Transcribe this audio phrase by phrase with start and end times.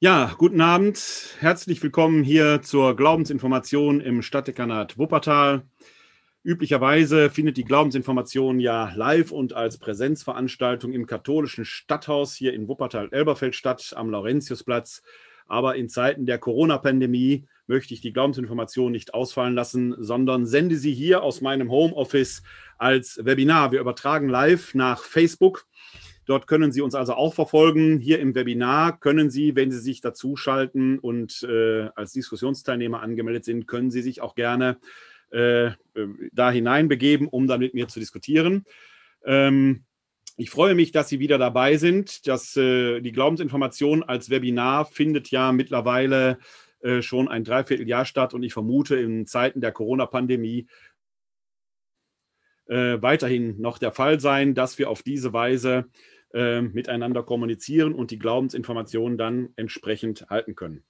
[0.00, 1.34] Ja, guten Abend.
[1.40, 5.64] Herzlich willkommen hier zur Glaubensinformation im Stadtdekanat Wuppertal.
[6.44, 13.56] Üblicherweise findet die Glaubensinformation ja live und als Präsenzveranstaltung im katholischen Stadthaus hier in Wuppertal-Elberfeld
[13.56, 15.02] statt, am Laurentiusplatz.
[15.48, 20.94] Aber in Zeiten der Corona-Pandemie möchte ich die Glaubensinformation nicht ausfallen lassen, sondern sende sie
[20.94, 22.44] hier aus meinem Homeoffice
[22.78, 23.72] als Webinar.
[23.72, 25.66] Wir übertragen live nach Facebook
[26.28, 28.00] Dort können Sie uns also auch verfolgen.
[28.00, 33.66] Hier im Webinar können Sie, wenn Sie sich dazuschalten und äh, als Diskussionsteilnehmer angemeldet sind,
[33.66, 34.76] können Sie sich auch gerne
[35.30, 35.70] äh,
[36.32, 38.66] da hineinbegeben, um dann mit mir zu diskutieren.
[39.24, 39.84] Ähm,
[40.36, 42.26] ich freue mich, dass Sie wieder dabei sind.
[42.26, 46.40] Das, äh, die Glaubensinformation als Webinar findet ja mittlerweile
[46.80, 50.66] äh, schon ein Dreivierteljahr statt und ich vermute, in Zeiten der Corona-Pandemie
[52.66, 55.86] äh, weiterhin noch der Fall sein, dass wir auf diese Weise
[56.34, 60.84] äh, miteinander kommunizieren und die Glaubensinformationen dann entsprechend halten können.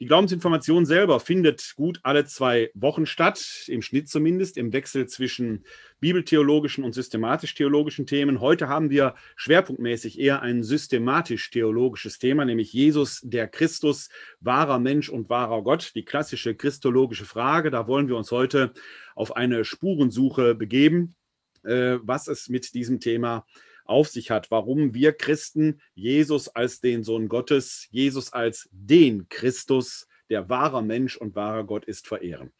[0.00, 5.64] Die Glaubensinformation selber findet gut alle zwei Wochen statt, im Schnitt zumindest, im Wechsel zwischen
[6.00, 8.40] bibeltheologischen und systematisch-theologischen Themen.
[8.40, 14.10] Heute haben wir schwerpunktmäßig eher ein systematisch-theologisches Thema, nämlich Jesus, der Christus,
[14.40, 17.70] wahrer Mensch und wahrer Gott, die klassische christologische Frage.
[17.70, 18.74] Da wollen wir uns heute
[19.14, 21.14] auf eine Spurensuche begeben,
[21.62, 23.46] äh, was es mit diesem Thema
[23.84, 30.08] auf sich hat, warum wir Christen Jesus als den Sohn Gottes, Jesus als den Christus,
[30.30, 32.52] der wahrer Mensch und wahrer Gott ist, verehren.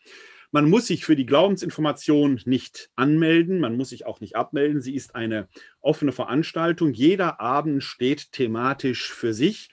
[0.51, 4.81] Man muss sich für die Glaubensinformation nicht anmelden, man muss sich auch nicht abmelden.
[4.81, 5.49] Sie ist eine
[5.81, 6.93] offene Veranstaltung.
[6.93, 9.71] Jeder Abend steht thematisch für sich.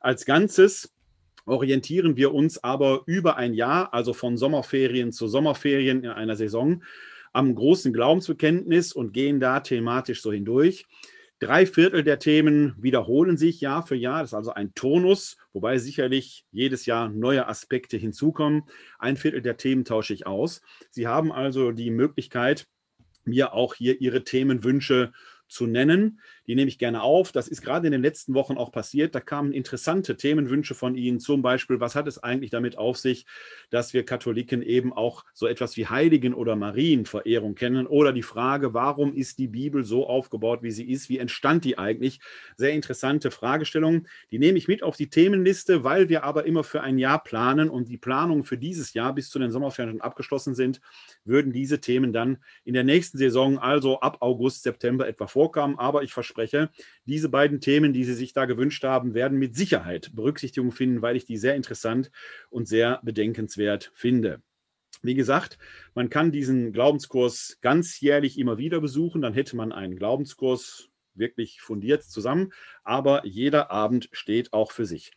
[0.00, 0.92] Als Ganzes
[1.46, 6.82] orientieren wir uns aber über ein Jahr, also von Sommerferien zu Sommerferien in einer Saison,
[7.34, 10.86] am großen Glaubensbekenntnis und gehen da thematisch so hindurch.
[11.40, 14.20] Drei Viertel der Themen wiederholen sich Jahr für Jahr.
[14.20, 18.62] Das ist also ein Tonus, wobei sicherlich jedes Jahr neue Aspekte hinzukommen.
[19.00, 20.62] Ein Viertel der Themen tausche ich aus.
[20.90, 22.68] Sie haben also die Möglichkeit,
[23.24, 25.12] mir auch hier Ihre Themenwünsche
[25.48, 26.20] zu nennen.
[26.46, 27.32] Die nehme ich gerne auf.
[27.32, 29.14] Das ist gerade in den letzten Wochen auch passiert.
[29.14, 31.20] Da kamen interessante Themenwünsche von Ihnen.
[31.20, 33.26] Zum Beispiel, was hat es eigentlich damit auf sich,
[33.70, 37.86] dass wir Katholiken eben auch so etwas wie Heiligen- oder Marienverehrung kennen?
[37.86, 41.08] Oder die Frage, warum ist die Bibel so aufgebaut, wie sie ist?
[41.08, 42.20] Wie entstand die eigentlich?
[42.56, 44.06] Sehr interessante Fragestellungen.
[44.30, 47.70] Die nehme ich mit auf die Themenliste, weil wir aber immer für ein Jahr planen
[47.70, 50.80] und die Planungen für dieses Jahr bis zu den Sommerferien abgeschlossen sind,
[51.24, 55.78] würden diese Themen dann in der nächsten Saison, also ab August, September etwa vorkommen.
[55.78, 56.68] Aber ich verspreche, spreche.
[57.06, 61.16] Diese beiden Themen, die Sie sich da gewünscht haben, werden mit Sicherheit Berücksichtigung finden, weil
[61.16, 62.10] ich die sehr interessant
[62.50, 64.42] und sehr bedenkenswert finde.
[65.02, 65.58] Wie gesagt,
[65.94, 69.22] man kann diesen Glaubenskurs ganzjährlich immer wieder besuchen.
[69.22, 72.52] Dann hätte man einen Glaubenskurs wirklich fundiert zusammen.
[72.82, 75.12] Aber jeder Abend steht auch für sich.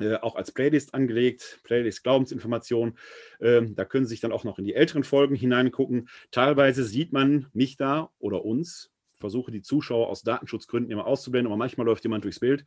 [0.00, 2.98] äh, auch als Playlist angelegt, Playlist Glaubensinformation.
[3.40, 6.10] Ähm, da können Sie sich dann auch noch in die älteren Folgen hineingucken.
[6.30, 8.90] Teilweise sieht man mich da oder uns
[9.20, 12.64] versuche die Zuschauer aus Datenschutzgründen immer auszublenden, aber manchmal läuft jemand durchs Bild.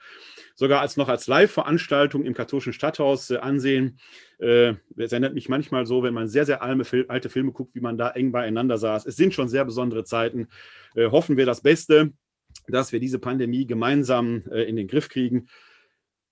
[0.56, 4.00] Sogar als noch als Live-Veranstaltung im katholischen Stadthaus äh, ansehen.
[4.40, 7.98] Äh, es erinnert mich manchmal so, wenn man sehr, sehr alte Filme guckt, wie man
[7.98, 9.06] da eng beieinander saß.
[9.06, 10.48] Es sind schon sehr besondere Zeiten.
[10.96, 12.14] Äh, hoffen wir das Beste,
[12.68, 15.48] dass wir diese Pandemie gemeinsam äh, in den Griff kriegen.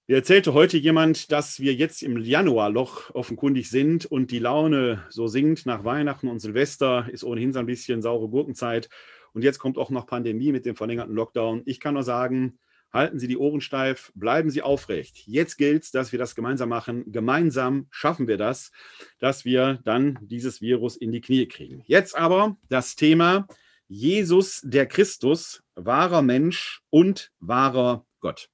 [0.07, 5.27] Mir erzählte heute jemand, dass wir jetzt im Januarloch offenkundig sind und die Laune so
[5.27, 8.89] sinkt nach Weihnachten und Silvester, ist ohnehin so ein bisschen saure Gurkenzeit.
[9.33, 11.63] Und jetzt kommt auch noch Pandemie mit dem verlängerten Lockdown.
[11.65, 12.59] Ich kann nur sagen,
[12.91, 15.25] halten Sie die Ohren steif, bleiben Sie aufrecht.
[15.25, 17.11] Jetzt gilt es, dass wir das gemeinsam machen.
[17.11, 18.71] Gemeinsam schaffen wir das,
[19.19, 21.83] dass wir dann dieses Virus in die Knie kriegen.
[21.85, 23.47] Jetzt aber das Thema
[23.87, 28.49] Jesus der Christus, wahrer Mensch und wahrer Gott.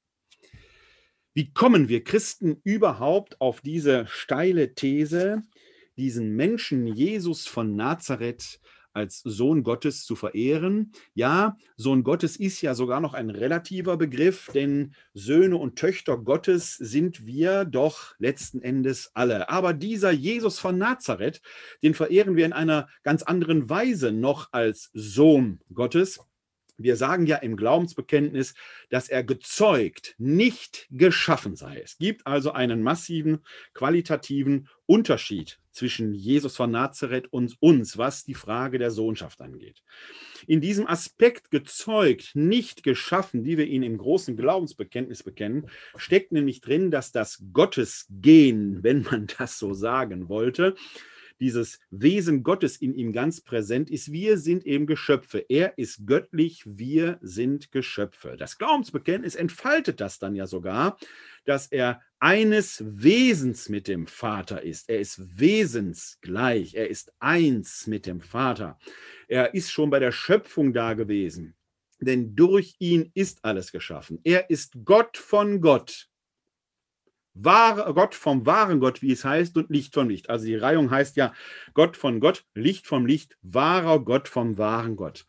[1.33, 5.43] Wie kommen wir Christen überhaupt auf diese steile These,
[5.95, 8.59] diesen Menschen Jesus von Nazareth
[8.97, 10.91] als Sohn Gottes zu verehren.
[11.13, 16.75] Ja, Sohn Gottes ist ja sogar noch ein relativer Begriff, denn Söhne und Töchter Gottes
[16.75, 19.49] sind wir doch letzten Endes alle.
[19.49, 21.41] Aber dieser Jesus von Nazareth,
[21.83, 26.19] den verehren wir in einer ganz anderen Weise noch als Sohn Gottes.
[26.77, 28.53] Wir sagen ja im Glaubensbekenntnis,
[28.89, 31.81] dass er gezeugt, nicht geschaffen sei.
[31.83, 33.39] Es gibt also einen massiven
[33.73, 39.83] qualitativen Unterschied zwischen Jesus von Nazareth und uns, was die Frage der Sohnschaft angeht.
[40.47, 46.61] In diesem Aspekt gezeugt, nicht geschaffen, wie wir ihn im großen Glaubensbekenntnis bekennen, steckt nämlich
[46.61, 50.75] drin, dass das Gottesgehen, wenn man das so sagen wollte,
[51.39, 54.11] dieses Wesen Gottes in ihm ganz präsent ist.
[54.11, 55.45] Wir sind eben Geschöpfe.
[55.49, 58.35] Er ist göttlich, wir sind Geschöpfe.
[58.37, 60.97] Das Glaubensbekenntnis entfaltet das dann ja sogar,
[61.45, 64.89] dass er eines Wesens mit dem Vater ist.
[64.89, 66.73] Er ist wesensgleich.
[66.75, 68.79] Er ist eins mit dem Vater.
[69.27, 71.55] Er ist schon bei der Schöpfung da gewesen.
[71.99, 74.19] Denn durch ihn ist alles geschaffen.
[74.23, 76.09] Er ist Gott von Gott
[77.43, 80.29] wahre Gott vom wahren Gott, wie es heißt, und Licht vom Licht.
[80.29, 81.33] Also die Reihung heißt ja
[81.73, 85.25] Gott von Gott, Licht vom Licht, wahrer Gott vom wahren Gott.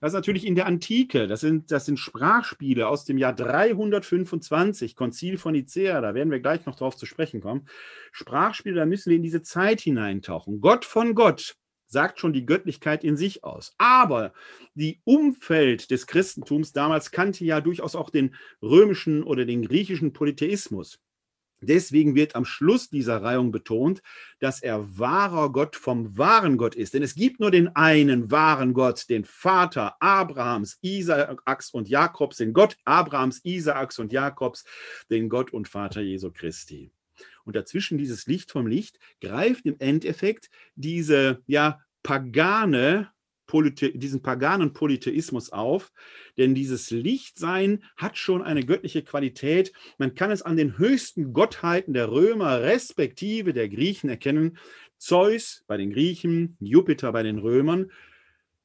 [0.00, 4.96] Das ist natürlich in der Antike, das sind, das sind Sprachspiele aus dem Jahr 325,
[4.96, 7.68] Konzil von Nicea, da werden wir gleich noch drauf zu sprechen kommen.
[8.10, 10.60] Sprachspiele, da müssen wir in diese Zeit hineintauchen.
[10.60, 11.56] Gott von Gott,
[11.92, 13.74] sagt schon die Göttlichkeit in sich aus.
[13.78, 14.32] Aber
[14.74, 20.98] die Umfeld des Christentums damals kannte ja durchaus auch den römischen oder den griechischen Polytheismus.
[21.62, 24.02] Deswegen wird am Schluss dieser Reihung betont,
[24.40, 26.94] dass er wahrer Gott vom wahren Gott ist.
[26.94, 32.52] Denn es gibt nur den einen wahren Gott, den Vater Abrahams, Isaaks und Jakobs, den
[32.52, 34.64] Gott Abrahams, Isaaks und Jakobs,
[35.10, 36.90] den Gott und Vater Jesu Christi.
[37.44, 43.11] Und dazwischen dieses Licht vom Licht greift im Endeffekt diese ja pagane
[43.52, 45.92] Polythe diesen paganen Polytheismus auf,
[46.38, 49.74] denn dieses Lichtsein hat schon eine göttliche Qualität.
[49.98, 54.56] Man kann es an den höchsten Gottheiten der Römer respektive der Griechen erkennen.
[54.96, 57.92] Zeus bei den Griechen, Jupiter bei den Römern.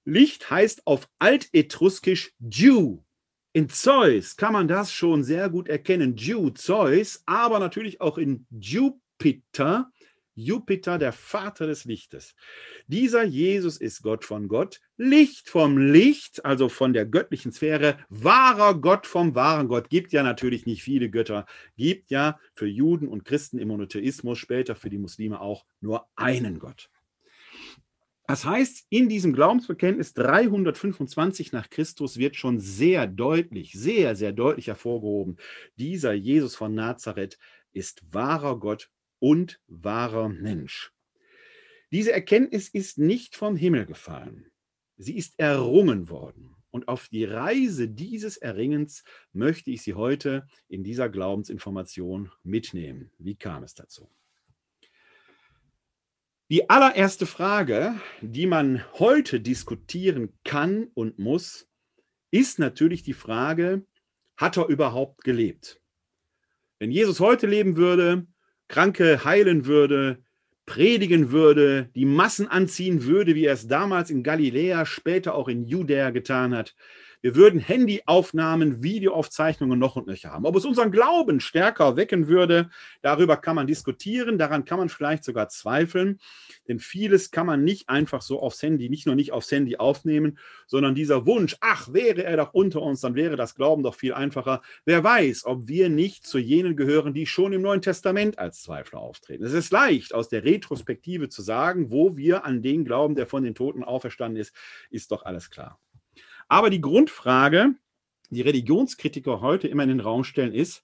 [0.06, 3.00] Licht heißt auf Altetruskisch Dew.
[3.52, 6.16] In Zeus kann man das schon sehr gut erkennen.
[6.16, 9.92] Dew, Zeus, aber natürlich auch in Jupiter
[10.38, 12.36] Jupiter, der Vater des Lichtes.
[12.86, 18.80] Dieser Jesus ist Gott von Gott, Licht vom Licht, also von der göttlichen Sphäre, wahrer
[18.80, 19.90] Gott vom wahren Gott.
[19.90, 24.76] Gibt ja natürlich nicht viele Götter, gibt ja für Juden und Christen im Monotheismus, später
[24.76, 26.92] für die Muslime auch nur einen Gott.
[28.28, 34.68] Das heißt, in diesem Glaubensbekenntnis 325 nach Christus wird schon sehr deutlich, sehr, sehr deutlich
[34.68, 35.38] hervorgehoben,
[35.78, 37.40] dieser Jesus von Nazareth
[37.72, 40.92] ist wahrer Gott und wahrer Mensch.
[41.92, 44.52] Diese Erkenntnis ist nicht vom Himmel gefallen.
[44.98, 46.56] Sie ist errungen worden.
[46.70, 53.12] Und auf die Reise dieses Erringens möchte ich Sie heute in dieser Glaubensinformation mitnehmen.
[53.18, 54.10] Wie kam es dazu?
[56.50, 61.68] Die allererste Frage, die man heute diskutieren kann und muss,
[62.32, 63.86] ist natürlich die Frage,
[64.38, 65.82] hat er überhaupt gelebt?
[66.80, 68.28] Wenn Jesus heute leben würde,
[68.68, 70.24] Kranke heilen würde,
[70.66, 75.64] predigen würde, die Massen anziehen würde, wie er es damals in Galiläa, später auch in
[75.64, 76.76] Judäa getan hat,
[77.28, 80.46] wir würden Handyaufnahmen, Videoaufzeichnungen noch und nöcher haben.
[80.46, 82.70] Ob es unseren Glauben stärker wecken würde,
[83.02, 86.20] darüber kann man diskutieren, daran kann man vielleicht sogar zweifeln,
[86.70, 90.38] denn vieles kann man nicht einfach so aufs Handy, nicht nur nicht aufs Handy aufnehmen,
[90.68, 94.14] sondern dieser Wunsch, ach, wäre er doch unter uns, dann wäre das Glauben doch viel
[94.14, 94.62] einfacher.
[94.86, 99.00] Wer weiß, ob wir nicht zu jenen gehören, die schon im Neuen Testament als Zweifler
[99.00, 99.44] auftreten.
[99.44, 103.44] Es ist leicht, aus der Retrospektive zu sagen, wo wir an den glauben, der von
[103.44, 104.56] den Toten auferstanden ist,
[104.92, 105.78] ist doch alles klar.
[106.48, 107.76] Aber die Grundfrage,
[108.30, 110.84] die Religionskritiker heute immer in den Raum stellen, ist,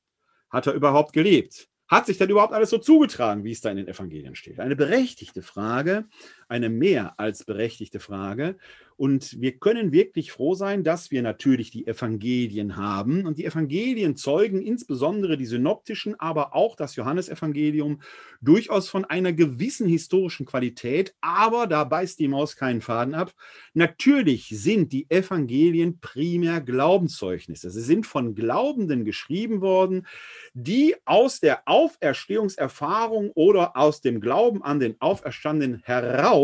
[0.50, 1.70] hat er überhaupt gelebt?
[1.88, 4.60] Hat sich dann überhaupt alles so zugetragen, wie es da in den Evangelien steht?
[4.60, 6.05] Eine berechtigte Frage,
[6.48, 8.56] eine mehr als berechtigte Frage.
[8.96, 13.26] Und wir können wirklich froh sein, dass wir natürlich die Evangelien haben.
[13.26, 18.02] Und die Evangelien zeugen insbesondere die synoptischen, aber auch das Johannesevangelium
[18.42, 21.16] durchaus von einer gewissen historischen Qualität.
[21.22, 23.34] Aber da beißt die Maus keinen Faden ab.
[23.74, 27.72] Natürlich sind die Evangelien primär Glaubenszeugnisse.
[27.72, 30.06] Sie sind von Glaubenden geschrieben worden,
[30.54, 36.43] die aus der Auferstehungserfahrung oder aus dem Glauben an den Auferstandenen heraus,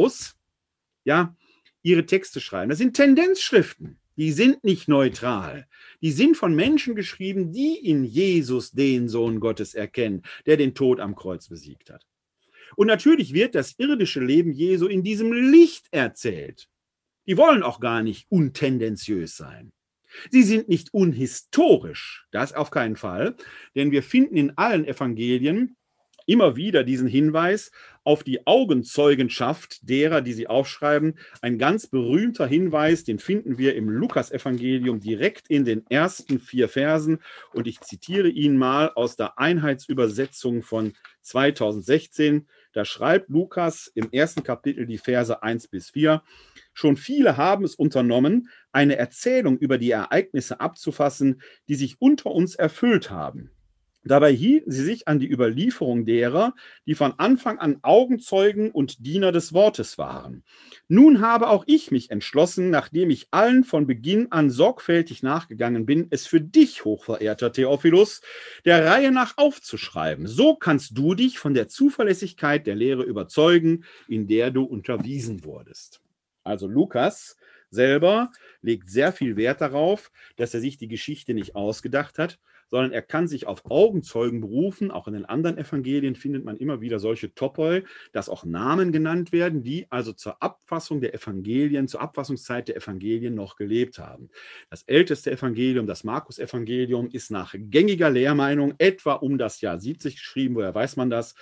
[1.03, 1.35] ja,
[1.81, 2.69] ihre Texte schreiben.
[2.69, 3.99] Das sind Tendenzschriften.
[4.17, 5.65] Die sind nicht neutral.
[6.01, 10.99] Die sind von Menschen geschrieben, die in Jesus den Sohn Gottes erkennen, der den Tod
[10.99, 12.05] am Kreuz besiegt hat.
[12.75, 16.67] Und natürlich wird das irdische Leben Jesu in diesem Licht erzählt.
[17.27, 19.71] Die wollen auch gar nicht untendenziös sein.
[20.31, 23.35] Sie sind nicht unhistorisch, das auf keinen Fall,
[23.75, 25.77] denn wir finden in allen Evangelien
[26.29, 27.71] immer wieder diesen Hinweis
[28.03, 31.15] auf die Augenzeugenschaft derer, die sie aufschreiben.
[31.41, 37.19] Ein ganz berühmter Hinweis, den finden wir im Lukasevangelium direkt in den ersten vier Versen.
[37.51, 42.47] Und ich zitiere ihn mal aus der Einheitsübersetzung von 2016.
[42.73, 46.21] Da schreibt Lukas im ersten Kapitel die Verse 1 bis 4.
[46.73, 52.53] Schon viele haben es unternommen, eine Erzählung über die Ereignisse abzufassen, die sich unter uns
[52.53, 53.49] erfüllt haben.
[54.05, 59.33] Dabei hielten sie sich an die Überlieferung derer, die von Anfang an Augenzeugen und Diener
[59.33, 60.43] des Wortes waren.
[60.87, 66.07] Nun habe auch ich mich entschlossen, nachdem ich allen von Beginn an sorgfältig nachgegangen bin,
[66.11, 68.21] es für dich, hochverehrter Theophilus,
[68.63, 70.27] der Reihe nach aufzuschreiben.
[70.27, 76.01] So kannst du dich von der Zuverlässigkeit der Lehre überzeugen, in der du unterwiesen wurdest.
[76.45, 77.35] Also Lukas
[77.69, 82.91] selber legt sehr viel Wert darauf, dass er sich die Geschichte nicht ausgedacht hat, sondern
[82.91, 84.91] er kann sich auf Augenzeugen berufen.
[84.91, 89.31] Auch in den anderen Evangelien findet man immer wieder solche Topoi, dass auch Namen genannt
[89.31, 94.29] werden, die also zur Abfassung der Evangelien, zur Abfassungszeit der Evangelien noch gelebt haben.
[94.69, 100.55] Das älteste Evangelium, das Markus-Evangelium, ist nach gängiger Lehrmeinung etwa um das Jahr 70 geschrieben.
[100.55, 101.35] Woher weiß man das?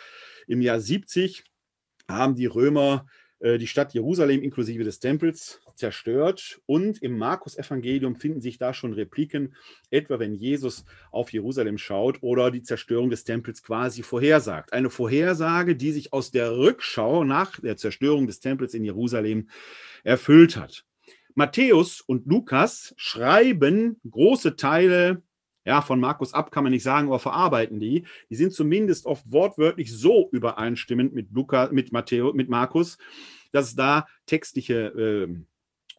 [0.47, 1.43] Im Jahr 70
[2.09, 3.05] haben die Römer
[3.39, 6.59] die Stadt Jerusalem inklusive des Tempels zerstört.
[6.65, 9.55] Und im Markus-Evangelium finden sich da schon Repliken,
[9.91, 14.73] etwa wenn Jesus auf Jerusalem schaut oder die Zerstörung des Tempels quasi vorhersagt.
[14.73, 19.49] Eine Vorhersage, die sich aus der Rückschau nach der Zerstörung des Tempels in Jerusalem
[20.03, 20.83] erfüllt hat.
[21.35, 25.21] Matthäus und Lukas schreiben große Teile
[25.67, 28.05] ja, von Markus ab kann man nicht sagen, aber verarbeiten die.
[28.29, 32.97] Die sind zumindest oft wortwörtlich so übereinstimmend mit Luca, mit Matthäus, mit Markus,
[33.51, 35.27] dass es da textliche äh,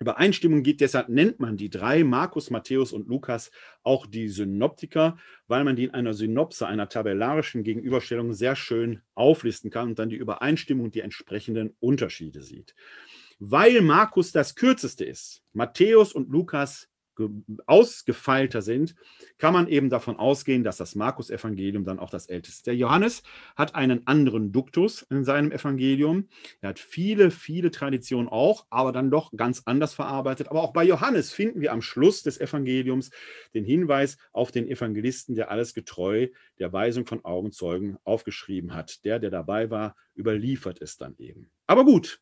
[0.01, 0.81] Übereinstimmung gibt.
[0.81, 3.51] Deshalb nennt man die drei, Markus, Matthäus und Lukas,
[3.83, 9.71] auch die Synoptiker, weil man die in einer Synopse, einer tabellarischen Gegenüberstellung sehr schön auflisten
[9.71, 12.75] kann und dann die Übereinstimmung und die entsprechenden Unterschiede sieht.
[13.39, 16.89] Weil Markus das kürzeste ist, Matthäus und Lukas
[17.67, 18.95] ausgefeilter sind,
[19.39, 22.65] kann man eben davon ausgehen, dass das Markus-Evangelium dann auch das älteste.
[22.71, 23.23] Der Johannes
[23.57, 26.29] hat einen anderen Duktus in seinem Evangelium.
[26.61, 30.49] Er hat viele, viele Traditionen auch, aber dann doch ganz anders verarbeitet.
[30.49, 33.11] Aber auch bei Johannes finden wir am Schluss des Evangeliums
[33.55, 39.05] den Hinweis auf den Evangelisten, der alles getreu der Weisung von Augenzeugen aufgeschrieben hat.
[39.05, 41.51] Der, der dabei war, überliefert es dann eben.
[41.67, 42.21] Aber gut,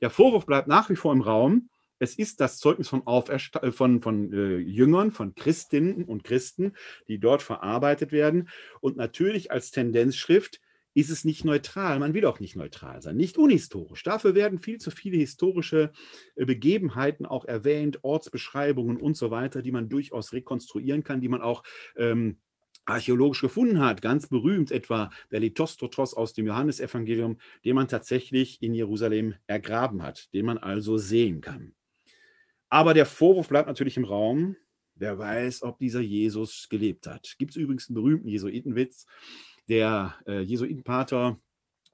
[0.00, 3.72] der Vorwurf bleibt nach wie vor im Raum es ist das Zeugnis von, Aufersta äh,
[3.72, 6.72] von, von äh, Jüngern, von Christinnen und Christen,
[7.08, 8.48] die dort verarbeitet werden.
[8.80, 10.60] Und natürlich als Tendenzschrift
[10.96, 11.98] ist es nicht neutral.
[11.98, 14.02] Man will auch nicht neutral sein, nicht unhistorisch.
[14.02, 15.92] Dafür werden viel zu viele historische
[16.36, 21.42] äh, Begebenheiten auch erwähnt, Ortsbeschreibungen und so weiter, die man durchaus rekonstruieren kann, die man
[21.42, 21.64] auch
[21.96, 22.38] ähm,
[22.86, 28.72] archäologisch gefunden hat, ganz berühmt etwa der Lithostotros aus dem Johannesevangelium, den man tatsächlich in
[28.72, 31.75] Jerusalem ergraben hat, den man also sehen kann.
[32.68, 34.56] Aber der Vorwurf bleibt natürlich im Raum.
[34.94, 37.34] Wer weiß, ob dieser Jesus gelebt hat.
[37.38, 39.06] Gibt es übrigens einen berühmten Jesuitenwitz.
[39.68, 41.38] Der äh, Jesuitenpater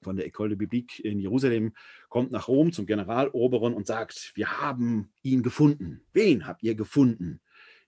[0.03, 1.73] von der École de Biblique in Jerusalem
[2.09, 6.03] kommt nach Rom zum Generaloberen und sagt, wir haben ihn gefunden.
[6.13, 7.41] Wen habt ihr gefunden?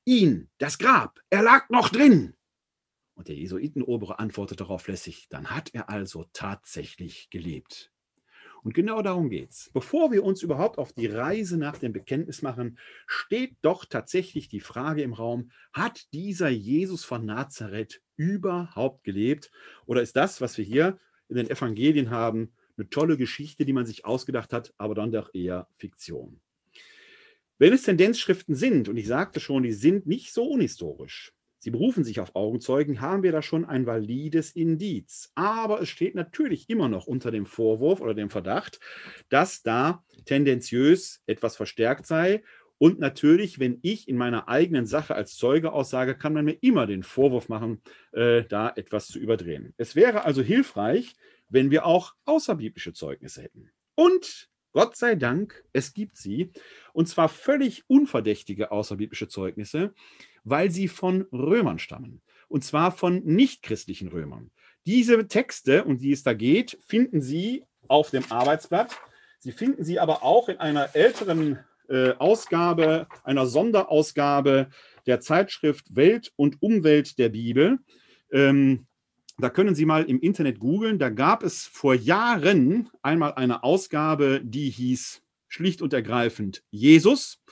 [0.04, 2.34] Ihn, das Grab, er lag noch drin.
[3.14, 7.92] Und der Jesuitenobere antwortet darauf lässig, dann hat er also tatsächlich gelebt.
[8.64, 9.70] Und genau darum geht es.
[9.74, 14.60] Bevor wir uns überhaupt auf die Reise nach dem Bekenntnis machen, steht doch tatsächlich die
[14.60, 19.50] Frage im Raum, hat dieser Jesus von Nazareth überhaupt gelebt?
[19.84, 23.84] Oder ist das, was wir hier in den Evangelien haben, eine tolle Geschichte, die man
[23.84, 26.40] sich ausgedacht hat, aber dann doch eher Fiktion?
[27.58, 31.33] Wenn es Tendenzschriften sind, und ich sagte schon, die sind nicht so unhistorisch,
[31.64, 35.32] Sie berufen sich auf Augenzeugen, haben wir da schon ein valides Indiz.
[35.34, 38.80] Aber es steht natürlich immer noch unter dem Vorwurf oder dem Verdacht,
[39.30, 42.42] dass da tendenziös etwas verstärkt sei.
[42.76, 46.86] Und natürlich, wenn ich in meiner eigenen Sache als Zeuge aussage, kann man mir immer
[46.86, 47.80] den Vorwurf machen,
[48.12, 49.72] äh, da etwas zu überdrehen.
[49.78, 51.14] Es wäre also hilfreich,
[51.48, 53.70] wenn wir auch außerbiblische Zeugnisse hätten.
[53.94, 56.50] Und Gott sei Dank, es gibt sie,
[56.92, 59.94] und zwar völlig unverdächtige außerbiblische Zeugnisse,
[60.44, 64.50] weil sie von Römern stammen, und zwar von nichtchristlichen Römern.
[64.86, 68.96] Diese Texte, um die es da geht, finden Sie auf dem Arbeitsblatt.
[69.38, 71.58] Sie finden sie aber auch in einer älteren
[71.88, 74.68] äh, Ausgabe, einer Sonderausgabe
[75.06, 77.78] der Zeitschrift Welt und Umwelt der Bibel.
[78.32, 78.86] Ähm,
[79.36, 80.98] da können Sie mal im Internet googeln.
[80.98, 87.42] Da gab es vor Jahren einmal eine Ausgabe, die hieß schlicht und ergreifend Jesus.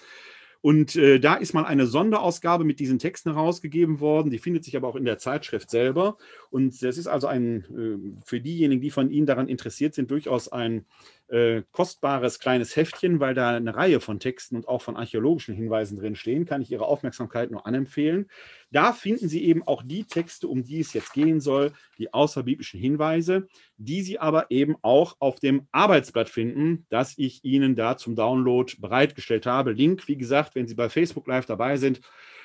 [0.63, 4.31] Und äh, da ist mal eine Sonderausgabe mit diesen Texten herausgegeben worden.
[4.31, 6.17] Die findet sich aber auch in der Zeitschrift selber.
[6.51, 10.49] Und das ist also ein, äh, für diejenigen, die von Ihnen daran interessiert sind, durchaus
[10.49, 10.87] ein
[11.33, 15.99] äh, kostbares kleines Heftchen, weil da eine Reihe von Texten und auch von archäologischen Hinweisen
[15.99, 18.31] drin stehen, kann ich Ihre Aufmerksamkeit nur anempfehlen.
[18.71, 22.79] Da finden Sie eben auch die Texte, um die es jetzt gehen soll, die außerbiblischen
[22.79, 23.49] Hinweise,
[23.79, 28.71] die Sie aber eben auch auf dem Arbeitsblatt finden, das ich Ihnen da zum Download
[28.79, 29.73] bereitgestellt habe.
[29.73, 32.03] Link, wie gesagt, wenn Sie bei Facebook Live dabei sind,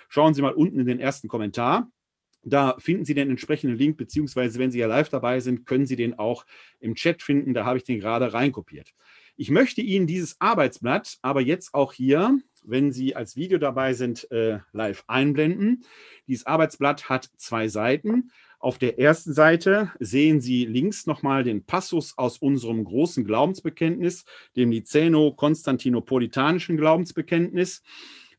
[0.08, 1.92] schauen Sie mal unten in den ersten Kommentar.
[2.50, 5.96] Da finden Sie den entsprechenden Link, beziehungsweise wenn Sie ja live dabei sind, können Sie
[5.96, 6.46] den auch
[6.80, 7.54] im Chat finden.
[7.54, 8.94] Da habe ich den gerade reinkopiert.
[9.36, 14.30] Ich möchte Ihnen dieses Arbeitsblatt aber jetzt auch hier, wenn Sie als Video dabei sind,
[14.32, 15.84] äh, live einblenden.
[16.28, 18.32] Dieses Arbeitsblatt hat zwei Seiten.
[18.60, 24.26] Auf der ersten Seite sehen Sie links nochmal den Passus aus unserem großen Glaubensbekenntnis,
[24.56, 27.84] dem Niceno-Konstantinopolitanischen Glaubensbekenntnis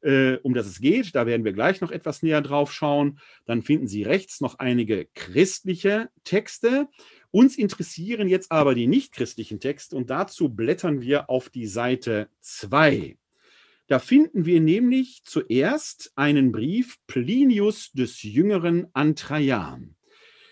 [0.03, 1.15] äh, um das es geht.
[1.15, 3.19] Da werden wir gleich noch etwas näher drauf schauen.
[3.45, 6.89] Dann finden Sie rechts noch einige christliche Texte.
[7.31, 13.19] Uns interessieren jetzt aber die nichtchristlichen Texte und dazu blättern wir auf die Seite 2.
[13.87, 19.95] Da finden wir nämlich zuerst einen Brief Plinius des Jüngeren an Trajan.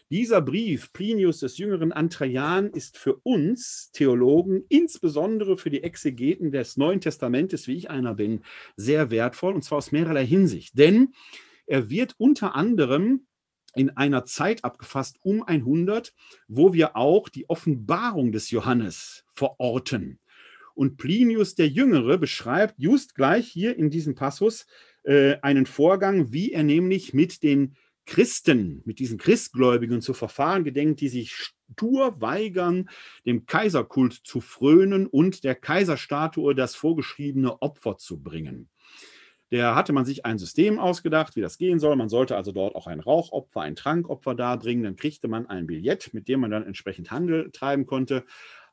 [0.09, 6.53] Dieser Brief Plinius des Jüngeren an Trajan ist für uns Theologen, insbesondere für die Exegeten
[6.53, 8.43] des Neuen Testamentes, wie ich einer bin,
[8.77, 10.79] sehr wertvoll und zwar aus mehrerlei Hinsicht.
[10.79, 11.13] Denn
[11.67, 13.27] er wird unter anderem
[13.75, 16.15] in einer Zeit abgefasst um 100,
[16.47, 20.21] wo wir auch die Offenbarung des Johannes verorten.
[20.77, 24.67] Und Plinius der Jüngere beschreibt just gleich hier in diesem Passus
[25.03, 31.01] äh, einen Vorgang, wie er nämlich mit den Christen, mit diesen Christgläubigen zu verfahren gedenkt,
[31.01, 32.89] die sich stur weigern,
[33.27, 38.71] dem Kaiserkult zu frönen und der Kaiserstatue das vorgeschriebene Opfer zu bringen.
[39.53, 41.95] Der hatte man sich ein System ausgedacht, wie das gehen soll.
[41.95, 44.83] Man sollte also dort auch ein Rauchopfer, ein Trankopfer darbringen.
[44.83, 48.25] Dann kriegte man ein Billett, mit dem man dann entsprechend Handel treiben konnte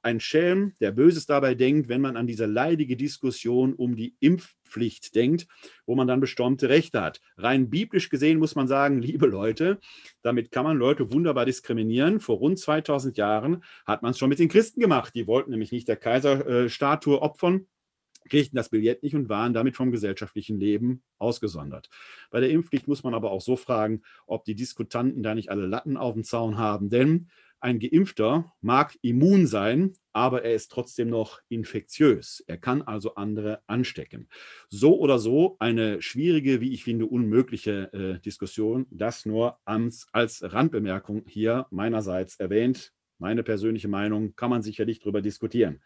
[0.04, 5.16] ein Schelm, der Böses dabei denkt, wenn man an diese leidige Diskussion um die Impfpflicht
[5.16, 5.48] denkt,
[5.86, 7.22] wo man dann bestimmte Rechte hat.
[7.38, 9.80] Rein biblisch gesehen muss man sagen, liebe Leute,
[10.22, 12.20] damit kann man Leute wunderbar diskriminieren.
[12.20, 15.16] Vor rund 2000 Jahren hat man es schon mit den Christen gemacht.
[15.16, 17.68] Die wollten nämlich nicht der Kaiserstatue opfern,
[18.30, 21.90] kriegten das Billett nicht und waren damit vom gesellschaftlichen Leben ausgesondert.
[22.30, 25.66] Bei der Impfpflicht muss man aber auch so fragen, ob die Diskutanten da nicht alle
[25.66, 27.30] Latten auf dem Zaun haben, denn
[27.64, 32.44] ein Geimpfter mag immun sein, aber er ist trotzdem noch infektiös.
[32.46, 34.28] Er kann also andere anstecken.
[34.70, 38.86] So oder so eine schwierige, wie ich finde, unmögliche äh, Diskussion.
[38.92, 42.92] Das nur als, als Randbemerkung hier meinerseits erwähnt.
[43.18, 45.82] Meine persönliche Meinung kann man sicherlich darüber diskutieren.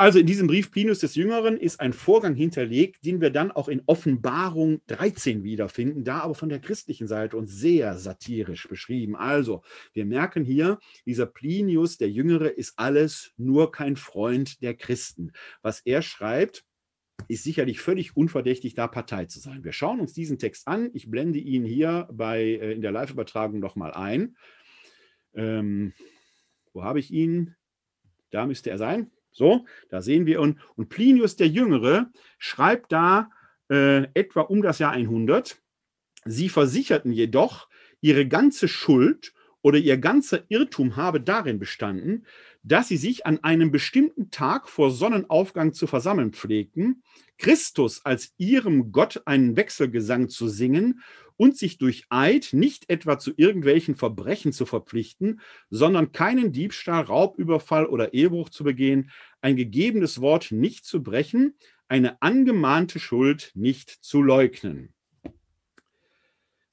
[0.00, 3.68] Also in diesem Brief Plinius des Jüngeren ist ein Vorgang hinterlegt, den wir dann auch
[3.68, 9.14] in Offenbarung 13 wiederfinden, da aber von der christlichen Seite und sehr satirisch beschrieben.
[9.14, 15.32] Also wir merken hier, dieser Plinius der Jüngere ist alles nur kein Freund der Christen.
[15.60, 16.64] Was er schreibt,
[17.28, 19.64] ist sicherlich völlig unverdächtig, da Partei zu sein.
[19.64, 20.88] Wir schauen uns diesen Text an.
[20.94, 24.34] Ich blende ihn hier bei, äh, in der Live-Übertragung nochmal ein.
[25.34, 25.92] Ähm,
[26.72, 27.54] wo habe ich ihn?
[28.30, 29.10] Da müsste er sein.
[29.32, 33.30] So, da sehen wir und, und Plinius der Jüngere schreibt da
[33.70, 35.60] äh, etwa um das Jahr 100.
[36.24, 37.68] Sie versicherten jedoch,
[38.00, 42.26] ihre ganze Schuld oder ihr ganzer Irrtum habe darin bestanden,
[42.62, 47.02] dass sie sich an einem bestimmten Tag vor Sonnenaufgang zu versammeln pflegten,
[47.38, 51.02] Christus als ihrem Gott einen Wechselgesang zu singen
[51.40, 57.86] und sich durch Eid nicht etwa zu irgendwelchen Verbrechen zu verpflichten, sondern keinen Diebstahl, Raubüberfall
[57.86, 61.54] oder Ehebruch zu begehen, ein gegebenes Wort nicht zu brechen,
[61.88, 64.92] eine angemahnte Schuld nicht zu leugnen.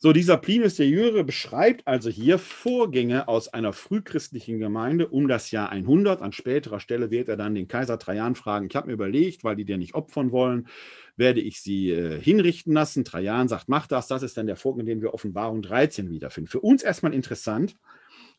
[0.08, 5.52] So, dieser Plinius der Jüngere beschreibt also hier Vorgänge aus einer frühchristlichen Gemeinde um das
[5.52, 6.22] Jahr 100.
[6.22, 9.58] An späterer Stelle wird er dann den Kaiser Trajan fragen, ich habe mir überlegt, weil
[9.58, 10.70] die dir nicht opfern wollen,
[11.18, 13.04] werde ich sie äh, hinrichten lassen.
[13.04, 14.08] Trajan sagt, mach das.
[14.08, 16.50] Das ist dann der Vorgang, den wir Offenbarung 13 wiederfinden.
[16.50, 17.76] Für uns erstmal interessant,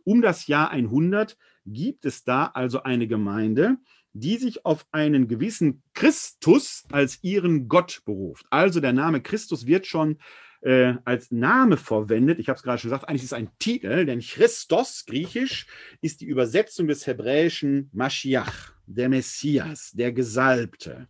[0.05, 3.77] um das Jahr 100 gibt es da also eine Gemeinde,
[4.15, 8.47] die sich auf einen gewissen Christus als ihren Gott beruft.
[8.49, 10.17] Also der Name Christus wird schon
[10.61, 12.39] äh, als Name verwendet.
[12.39, 15.67] Ich habe es gerade schon gesagt, eigentlich ist es ein Titel, denn Christos, griechisch,
[16.01, 21.09] ist die Übersetzung des hebräischen Mashiach, der Messias, der Gesalbte.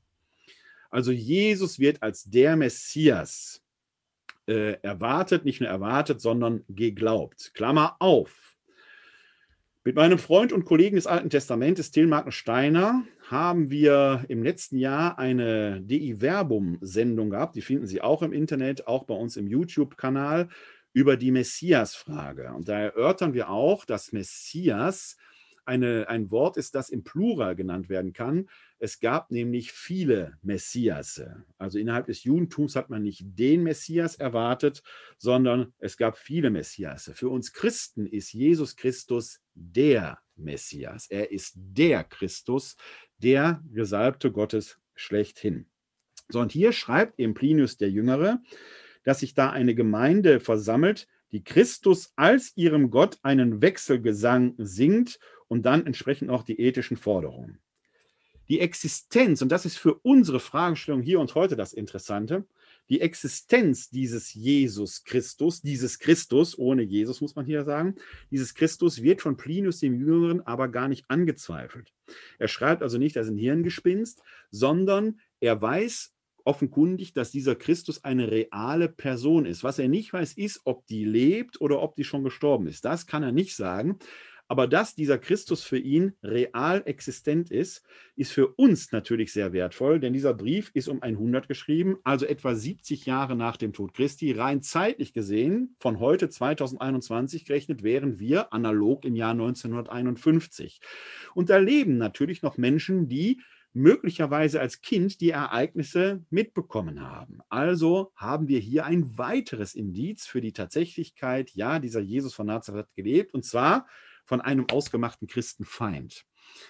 [0.91, 3.63] Also Jesus wird als der Messias
[4.47, 7.53] äh, erwartet, nicht nur erwartet, sondern geglaubt.
[7.55, 8.57] Klammer auf.
[9.85, 14.79] Mit meinem Freund und Kollegen des Alten Testamentes, Till Martin Steiner, haben wir im letzten
[14.79, 17.57] Jahr eine DI Verbum-Sendung gehabt.
[17.57, 20.49] Die finden Sie auch im Internet, auch bei uns im YouTube-Kanal
[20.93, 22.53] über die Messias-Frage.
[22.55, 25.17] Und da erörtern wir auch, dass Messias
[25.69, 28.49] eine, ein Wort ist, das im Plural genannt werden kann.
[28.79, 31.45] Es gab nämlich viele Messiasse.
[31.59, 34.83] Also innerhalb des Judentums hat man nicht den Messias erwartet,
[35.19, 37.14] sondern es gab viele Messiasse.
[37.14, 41.07] Für uns Christen ist Jesus Christus der Messias.
[41.11, 42.77] Er ist der Christus,
[43.19, 45.67] der Gesalbte Gottes schlechthin.
[46.29, 48.41] So, und hier schreibt eben Plinius der Jüngere,
[49.05, 55.65] dass sich da eine Gemeinde versammelt, die Christus als ihrem Gott einen Wechselgesang singt und
[55.65, 57.59] dann entsprechend auch die ethischen Forderungen.
[58.49, 62.47] Die Existenz, und das ist für unsere Fragestellung hier und heute das Interessante,
[62.88, 67.96] die Existenz dieses Jesus Christus, dieses Christus, ohne Jesus muss man hier sagen,
[68.31, 71.92] dieses Christus wird von Plinius dem Jüngeren aber gar nicht angezweifelt.
[72.38, 78.31] Er schreibt also nicht, ist ein Hirngespinst, sondern er weiß offenkundig, dass dieser Christus eine
[78.31, 79.62] reale Person ist.
[79.64, 82.87] Was er nicht weiß, ist, ob die lebt oder ob die schon gestorben ist.
[82.87, 83.98] Das kann er nicht sagen.
[84.49, 87.85] Aber dass dieser Christus für ihn real existent ist,
[88.17, 92.55] ist für uns natürlich sehr wertvoll, denn dieser Brief ist um 100 geschrieben, also etwa
[92.55, 94.33] 70 Jahre nach dem Tod Christi.
[94.33, 100.81] Rein zeitlich gesehen, von heute 2021 gerechnet, wären wir analog im Jahr 1951.
[101.35, 103.43] Und da leben natürlich noch Menschen, die
[103.75, 107.41] möglicherweise als Kind die Ereignisse mitbekommen haben.
[107.51, 112.89] Also haben wir hier ein weiteres Indiz für die Tatsächlichkeit, ja, dieser Jesus von Nazareth
[112.95, 113.87] gelebt, und zwar
[114.29, 116.27] von einem ausgemachten Christenfeind.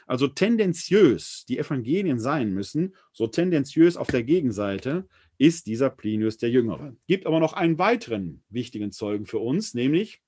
[0.06, 6.50] Also tendenziös die Evangelien sein müssen, so tendenziös auf der Gegenseite ist dieser Plinius der
[6.50, 6.96] Jüngere.
[7.08, 10.22] Gibt aber noch einen weiteren wichtigen Zeugen für uns, nämlich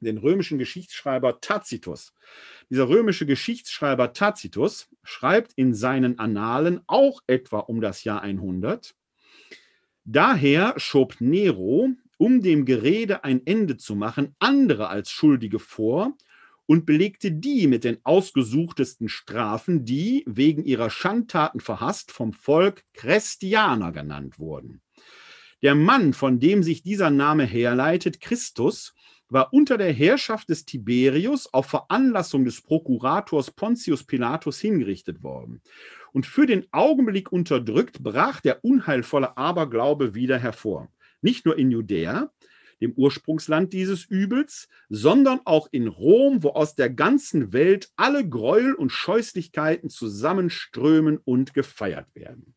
[0.00, 2.14] den römischen Geschichtsschreiber Tacitus.
[2.70, 8.94] Dieser römische Geschichtsschreiber Tacitus schreibt in seinen Annalen auch etwa um das Jahr 100.
[10.04, 16.16] Daher schob Nero, um dem Gerede ein Ende zu machen, andere als Schuldige vor
[16.70, 23.90] und belegte die mit den ausgesuchtesten Strafen, die wegen ihrer Schandtaten verhasst vom Volk Christianer
[23.90, 24.80] genannt wurden.
[25.62, 28.94] Der Mann, von dem sich dieser Name herleitet, Christus,
[29.28, 35.62] war unter der Herrschaft des Tiberius auf Veranlassung des Prokurators Pontius Pilatus hingerichtet worden.
[36.12, 40.88] Und für den Augenblick unterdrückt brach der unheilvolle Aberglaube wieder hervor.
[41.20, 42.30] Nicht nur in Judäa,
[42.80, 48.74] dem Ursprungsland dieses Übels, sondern auch in Rom, wo aus der ganzen Welt alle Gräuel
[48.74, 52.54] und Scheußlichkeiten zusammenströmen und gefeiert werden.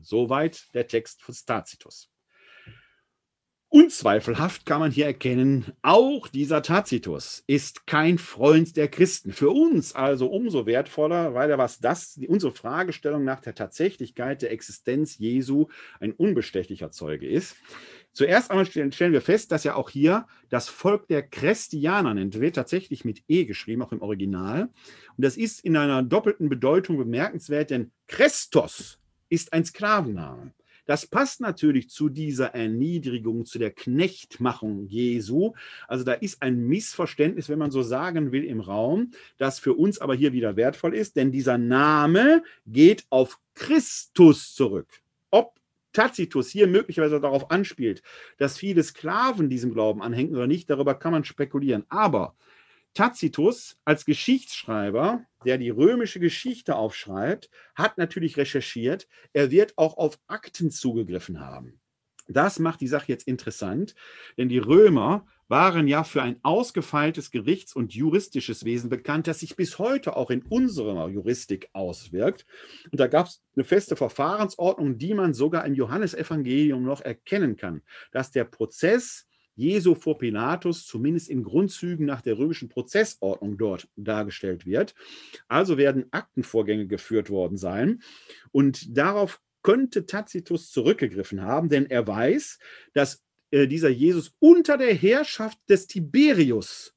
[0.00, 2.10] Soweit der Text von Tacitus.
[3.70, 9.30] Unzweifelhaft kann man hier erkennen, auch dieser Tacitus ist kein Freund der Christen.
[9.30, 14.52] Für uns also umso wertvoller, weil er was das, unsere Fragestellung nach der Tatsächlichkeit der
[14.52, 15.66] Existenz Jesu
[16.00, 17.56] ein unbestechlicher Zeuge ist.
[18.12, 22.56] Zuerst einmal stellen wir fest, dass ja auch hier das Volk der Christianer nennt, wird
[22.56, 24.62] tatsächlich mit E geschrieben, auch im Original.
[24.62, 30.52] Und das ist in einer doppelten Bedeutung bemerkenswert, denn Christos ist ein Sklavenname.
[30.88, 35.52] Das passt natürlich zu dieser Erniedrigung, zu der Knechtmachung Jesu.
[35.86, 40.00] Also da ist ein Missverständnis, wenn man so sagen will, im Raum, das für uns
[40.00, 44.88] aber hier wieder wertvoll ist, denn dieser Name geht auf Christus zurück.
[45.30, 45.60] Ob
[45.92, 48.02] Tacitus hier möglicherweise darauf anspielt,
[48.36, 51.84] dass viele Sklaven diesem Glauben anhängen oder nicht, darüber kann man spekulieren.
[51.88, 52.36] Aber
[52.94, 59.06] Tacitus als Geschichtsschreiber, der die römische Geschichte aufschreibt, hat natürlich recherchiert.
[59.32, 61.80] Er wird auch auf Akten zugegriffen haben.
[62.28, 63.94] Das macht die Sache jetzt interessant,
[64.36, 69.56] denn die Römer waren ja für ein ausgefeiltes Gerichts- und juristisches Wesen bekannt, das sich
[69.56, 72.46] bis heute auch in unserer Juristik auswirkt.
[72.90, 77.82] Und da gab es eine feste Verfahrensordnung, die man sogar im Johannesevangelium noch erkennen kann,
[78.12, 79.26] dass der Prozess
[79.58, 84.94] Jesu vor Pilatus zumindest in Grundzügen nach der römischen Prozessordnung dort dargestellt wird.
[85.48, 88.00] Also werden Aktenvorgänge geführt worden sein.
[88.52, 92.60] Und darauf könnte Tacitus zurückgegriffen haben, denn er weiß,
[92.92, 96.94] dass dieser Jesus unter der Herrschaft des Tiberius,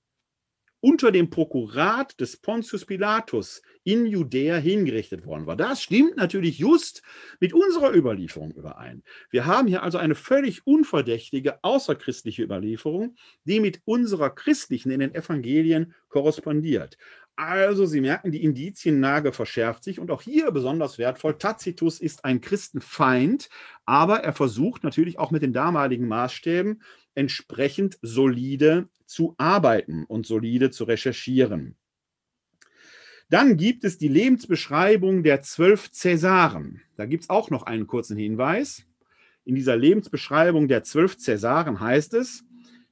[0.82, 5.56] unter dem Prokurat des Pontius Pilatus in Judäa hingerichtet worden war.
[5.56, 7.02] Das stimmt natürlich just
[7.40, 9.04] mit unserer Überlieferung überein.
[9.30, 15.16] Wir haben hier also eine völlig unverdächtige außerchristliche Überlieferung, die mit unserer christlichen in den
[15.16, 16.98] Evangelien korrespondiert.
[17.44, 21.40] Also, Sie merken, die Indiziennage verschärft sich und auch hier besonders wertvoll.
[21.40, 23.50] Tacitus ist ein Christenfeind,
[23.84, 26.84] aber er versucht natürlich auch mit den damaligen Maßstäben
[27.16, 31.78] entsprechend solide zu arbeiten und solide zu recherchieren.
[33.32, 36.84] Dann gibt es die Lebensbeschreibung der zwölf Cäsaren.
[36.96, 38.86] Da gibt es auch noch einen kurzen Hinweis.
[39.46, 42.44] In dieser Lebensbeschreibung der zwölf Cäsaren heißt es,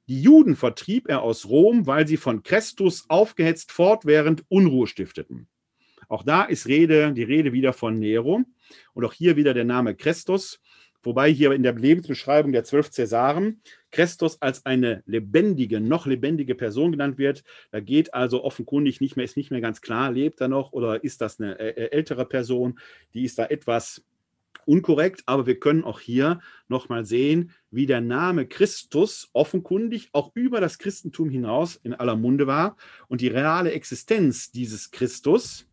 [0.10, 5.48] die Juden vertrieb er aus Rom, weil sie von Christus aufgehetzt fortwährend Unruhe stifteten.
[6.08, 8.42] Auch da ist Rede, die Rede wieder von Nero
[8.94, 10.60] und auch hier wieder der Name Christus,
[11.04, 16.92] wobei hier in der Lebensbeschreibung der zwölf Cäsaren Christus als eine lebendige, noch lebendige Person
[16.92, 17.44] genannt wird.
[17.72, 21.04] Da geht also offenkundig nicht mehr, ist nicht mehr ganz klar, lebt er noch oder
[21.04, 22.80] ist das eine äh, äh, ältere Person,
[23.14, 24.04] die ist da etwas
[24.66, 30.62] unkorrekt, aber wir können auch hier nochmal sehen, wie der Name Christus offenkundig auch über
[30.62, 35.68] das Christentum hinaus in aller Munde war und die reale Existenz dieses Christus,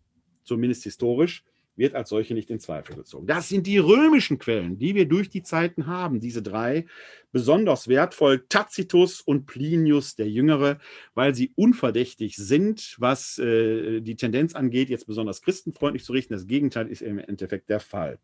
[0.44, 1.44] zumindest historisch,
[1.76, 3.26] wird als solche nicht in Zweifel gezogen.
[3.26, 6.86] Das sind die römischen Quellen, die wir durch die Zeiten haben, diese drei,
[7.32, 10.78] besonders wertvoll, Tacitus und Plinius der Jüngere,
[11.14, 16.32] weil sie unverdächtig sind, was äh, die Tendenz angeht, jetzt besonders christenfreundlich zu richten.
[16.32, 18.18] Das Gegenteil ist im Endeffekt der Fall.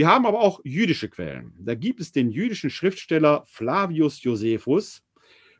[0.00, 1.52] Wir haben aber auch jüdische Quellen.
[1.58, 5.02] Da gibt es den jüdischen Schriftsteller Flavius Josephus.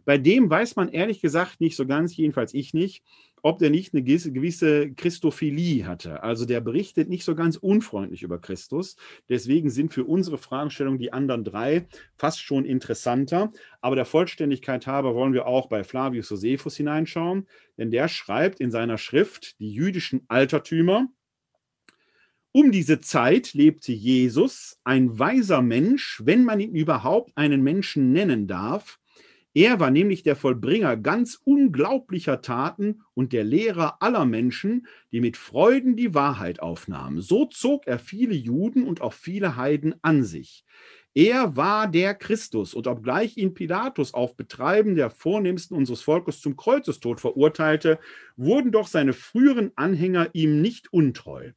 [0.07, 3.05] Bei dem weiß man ehrlich gesagt nicht so ganz, jedenfalls ich nicht,
[3.43, 6.23] ob der nicht eine gewisse Christophilie hatte.
[6.23, 8.97] Also der berichtet nicht so ganz unfreundlich über Christus.
[9.29, 13.53] Deswegen sind für unsere Fragestellung die anderen drei fast schon interessanter.
[13.83, 18.71] Aber der Vollständigkeit halber wollen wir auch bei Flavius Josephus hineinschauen, denn der schreibt in
[18.71, 21.09] seiner Schrift die jüdischen Altertümer
[22.53, 28.49] um diese Zeit lebte Jesus, ein weiser Mensch, wenn man ihn überhaupt einen Menschen nennen
[28.49, 28.99] darf.
[29.55, 35.37] Er war nämlich der Vollbringer ganz unglaublicher Taten und der Lehrer aller Menschen, die mit
[35.37, 37.21] Freuden die Wahrheit aufnahmen.
[37.21, 40.65] So zog er viele Juden und auch viele Heiden an sich.
[41.15, 46.57] Er war der Christus und obgleich ihn Pilatus auf Betreiben der Vornehmsten unseres Volkes zum
[46.57, 47.99] Kreuzestod verurteilte,
[48.37, 51.51] wurden doch seine früheren Anhänger ihm nicht untreu.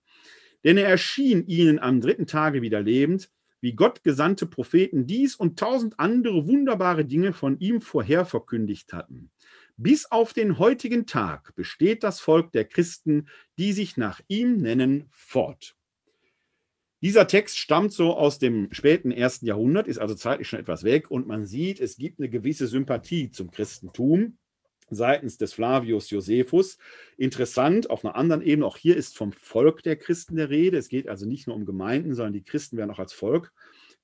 [0.64, 3.30] Denn er erschien ihnen am dritten Tage wieder lebend,
[3.62, 9.32] wie Gott gesandte Propheten dies und tausend andere wunderbare Dinge von ihm vorher verkündigt hatten.
[9.78, 15.06] Bis auf den heutigen Tag besteht das Volk der Christen, die sich nach ihm nennen,
[15.12, 15.78] fort.
[17.02, 21.10] Dieser Text stammt so aus dem späten ersten Jahrhundert, ist also zeitlich schon etwas weg
[21.10, 24.38] und man sieht, es gibt eine gewisse Sympathie zum Christentum
[24.96, 26.78] seitens des Flavius Josephus.
[27.18, 30.78] Interessant, auf einer anderen Ebene, auch hier ist vom Volk der Christen der Rede.
[30.78, 33.52] Es geht also nicht nur um Gemeinden, sondern die Christen werden auch als Volk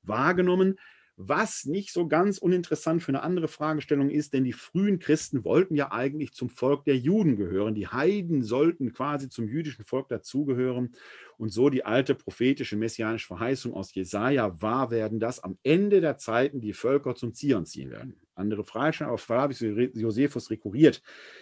[0.03, 0.79] wahrgenommen.
[1.21, 5.75] Was nicht so ganz uninteressant für eine andere Fragestellung ist, denn die frühen Christen wollten
[5.75, 7.75] ja eigentlich zum Volk der Juden gehören.
[7.75, 10.93] Die Heiden sollten quasi zum jüdischen Volk dazugehören
[11.37, 16.17] und so die alte prophetische messianische Verheißung aus Jesaja wahr werden, dass am Ende der
[16.17, 18.15] Zeiten die Völker zum Zion ziehen werden.
[18.33, 19.59] Andere Fragestellung, aber Flavius
[19.95, 21.01] Josephus rekurriert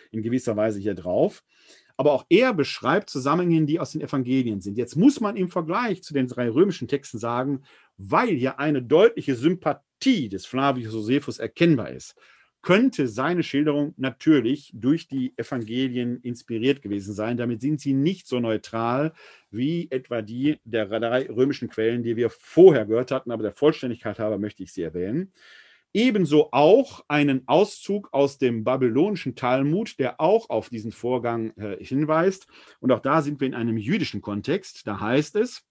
[0.10, 1.44] in gewisser Weise hier drauf.
[1.98, 4.78] Aber auch er beschreibt Zusammenhänge, die aus den Evangelien sind.
[4.78, 7.64] Jetzt muss man im Vergleich zu den drei römischen Texten sagen,
[7.98, 12.16] weil hier eine deutliche Sympathie des Flavius Josephus erkennbar ist,
[12.62, 17.38] könnte seine Schilderung natürlich durch die Evangelien inspiriert gewesen sein.
[17.38, 19.14] Damit sind sie nicht so neutral
[19.52, 24.20] wie etwa die der drei römischen Quellen, die wir vorher gehört hatten, aber der Vollständigkeit
[24.20, 25.32] halber möchte ich sie erwähnen.
[25.94, 32.48] Ebenso auch einen Auszug aus dem babylonischen Talmud, der auch auf diesen Vorgang äh, hinweist.
[32.80, 34.86] Und auch da sind wir in einem jüdischen Kontext.
[34.86, 35.64] Da heißt es,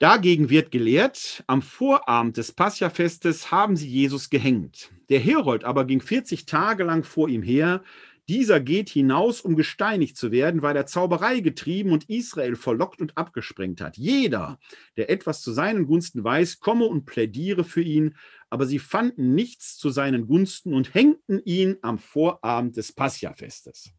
[0.00, 4.90] Dagegen wird gelehrt, am Vorabend des Pascha-Festes haben sie Jesus gehängt.
[5.10, 7.82] Der Herold aber ging 40 Tage lang vor ihm her,
[8.28, 13.18] Dieser geht hinaus, um gesteinigt zu werden, weil er Zauberei getrieben und Israel verlockt und
[13.18, 13.96] abgesprengt hat.
[13.98, 14.60] Jeder,
[14.96, 18.16] der etwas zu seinen Gunsten weiß, komme und plädiere für ihn,
[18.48, 23.92] aber sie fanden nichts zu seinen Gunsten und hängten ihn am Vorabend des Pascha-Festes.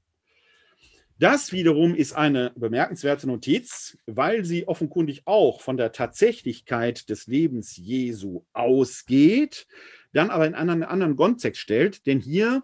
[1.22, 7.78] Das wiederum ist eine bemerkenswerte Notiz, weil sie offenkundig auch von der Tatsächlichkeit des Lebens
[7.78, 9.68] Jesu ausgeht,
[10.14, 12.64] dann aber in einen anderen Kontext stellt, denn hier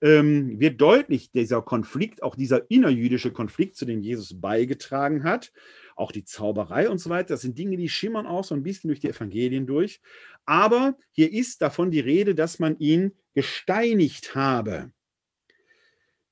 [0.00, 5.52] ähm, wird deutlich dieser Konflikt, auch dieser innerjüdische Konflikt, zu dem Jesus beigetragen hat.
[5.94, 8.88] Auch die Zauberei und so weiter, das sind Dinge, die schimmern auch so ein bisschen
[8.88, 10.00] durch die Evangelien durch.
[10.46, 14.92] Aber hier ist davon die Rede, dass man ihn gesteinigt habe.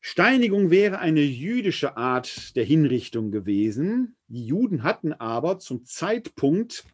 [0.09, 4.15] Steinigung wäre eine jüdische Art der Hinrichtung gewesen.
[4.29, 6.85] Die Juden hatten aber zum Zeitpunkt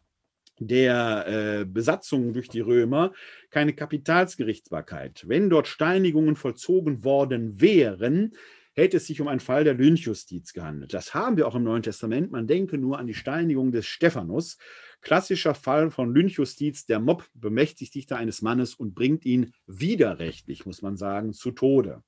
[0.57, 3.13] der äh, Besatzung durch die Römer
[3.51, 5.25] keine Kapitalsgerichtsbarkeit.
[5.27, 8.33] Wenn dort Steinigungen vollzogen worden wären,
[8.73, 10.95] hätte es sich um einen Fall der Lynchjustiz gehandelt.
[10.95, 12.31] Das haben wir auch im Neuen Testament.
[12.31, 14.57] Man denke nur an die Steinigung des Stephanus.
[15.01, 16.87] Klassischer Fall von Lynchjustiz.
[16.87, 21.51] Der Mob bemächtigt sich da eines Mannes und bringt ihn widerrechtlich, muss man sagen, zu
[21.51, 22.01] Tode.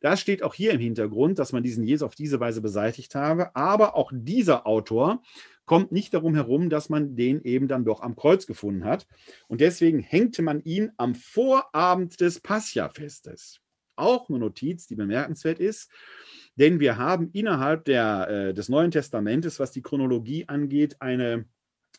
[0.00, 3.54] Das steht auch hier im Hintergrund, dass man diesen Jesus auf diese Weise beseitigt habe.
[3.54, 5.22] Aber auch dieser Autor
[5.66, 9.06] kommt nicht darum herum, dass man den eben dann doch am Kreuz gefunden hat.
[9.46, 13.60] Und deswegen hängte man ihn am Vorabend des Pascha-Festes.
[13.94, 15.90] Auch eine Notiz, die bemerkenswert ist,
[16.56, 21.44] denn wir haben innerhalb der, äh, des Neuen Testamentes, was die Chronologie angeht, eine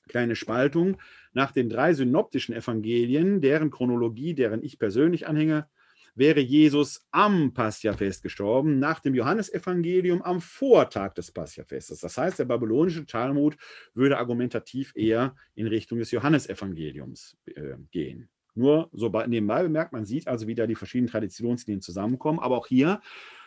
[0.07, 0.97] kleine Spaltung
[1.33, 5.67] nach den drei synoptischen Evangelien, deren Chronologie, deren ich persönlich anhänge,
[6.15, 11.99] wäre Jesus am Passiafest gestorben, nach dem Johannesevangelium am Vortag des Passiafestes.
[11.99, 13.57] Das heißt, der babylonische Talmud
[13.93, 18.29] würde argumentativ eher in Richtung des Johannesevangeliums äh, gehen.
[18.53, 22.39] Nur so nebenbei bemerkt, man sieht also, wie da die verschiedenen Traditionslinien zusammenkommen.
[22.39, 23.01] Aber auch hier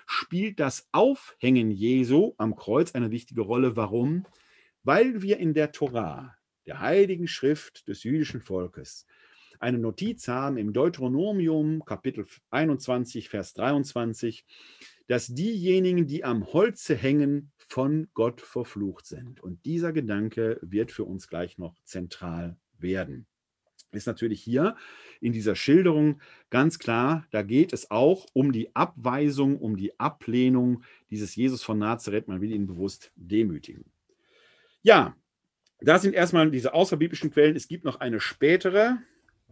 [0.06, 3.76] spielt das Aufhängen Jesu am Kreuz eine wichtige Rolle.
[3.76, 4.26] Warum?
[4.82, 6.34] Weil wir in der Torah,
[6.66, 9.06] der heiligen Schrift des jüdischen Volkes,
[9.60, 14.44] eine Notiz haben im Deuteronomium Kapitel 21, Vers 23,
[15.06, 19.40] dass diejenigen, die am Holze hängen, von Gott verflucht sind.
[19.40, 23.26] Und dieser Gedanke wird für uns gleich noch zentral werden.
[23.92, 24.76] Ist natürlich hier
[25.20, 30.82] in dieser Schilderung ganz klar, da geht es auch um die Abweisung, um die Ablehnung
[31.10, 32.28] dieses Jesus von Nazareth.
[32.28, 33.84] Man will ihn bewusst demütigen.
[34.82, 35.16] Ja,
[35.80, 37.56] da sind erstmal diese außerbiblischen Quellen.
[37.56, 38.98] Es gibt noch eine spätere,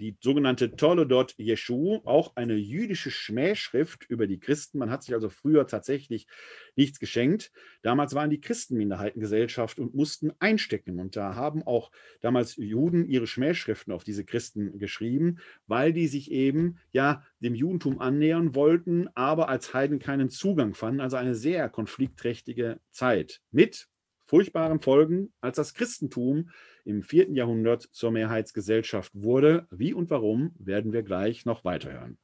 [0.02, 4.78] die sogenannte Toledot Jeshu, auch eine jüdische Schmähschrift über die Christen.
[4.78, 6.26] Man hat sich also früher tatsächlich
[6.74, 7.52] nichts geschenkt.
[7.82, 10.98] Damals waren die Christen Minderheitengesellschaft und mussten einstecken.
[10.98, 15.38] Und da haben auch damals Juden ihre Schmähschriften auf diese Christen geschrieben,
[15.68, 21.00] weil die sich eben ja dem Judentum annähern wollten, aber als Heiden keinen Zugang fanden.
[21.00, 23.88] Also eine sehr konfliktträchtige Zeit mit
[24.32, 26.48] furchtbaren Folgen, als das Christentum
[26.86, 29.66] im vierten Jahrhundert zur Mehrheitsgesellschaft wurde.
[29.70, 32.16] Wie und warum werden wir gleich noch weiterhören.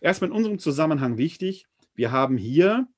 [0.00, 2.88] Erstmal in unserem Zusammenhang wichtig, wir haben hier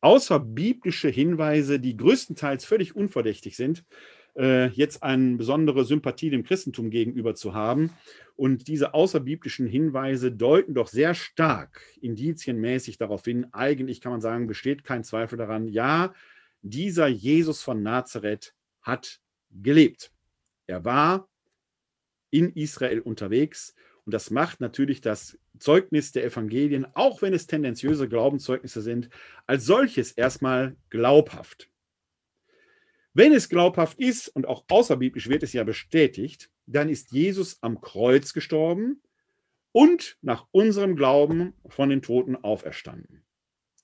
[0.00, 3.84] außerbiblische Hinweise, die größtenteils völlig unverdächtig sind,
[4.34, 7.90] äh, jetzt eine besondere Sympathie dem Christentum gegenüber zu haben.
[8.34, 14.46] Und diese außerbiblischen Hinweise deuten doch sehr stark indizienmäßig darauf hin, eigentlich kann man sagen,
[14.46, 16.14] besteht kein Zweifel daran, ja,
[16.70, 20.12] dieser Jesus von Nazareth hat gelebt.
[20.66, 21.28] Er war
[22.30, 23.74] in Israel unterwegs
[24.04, 29.08] und das macht natürlich das Zeugnis der Evangelien, auch wenn es tendenziöse Glaubenszeugnisse sind,
[29.46, 31.70] als solches erstmal glaubhaft.
[33.14, 37.80] Wenn es glaubhaft ist und auch außerbiblisch wird es ja bestätigt, dann ist Jesus am
[37.80, 39.02] Kreuz gestorben
[39.72, 43.25] und nach unserem Glauben von den Toten auferstanden.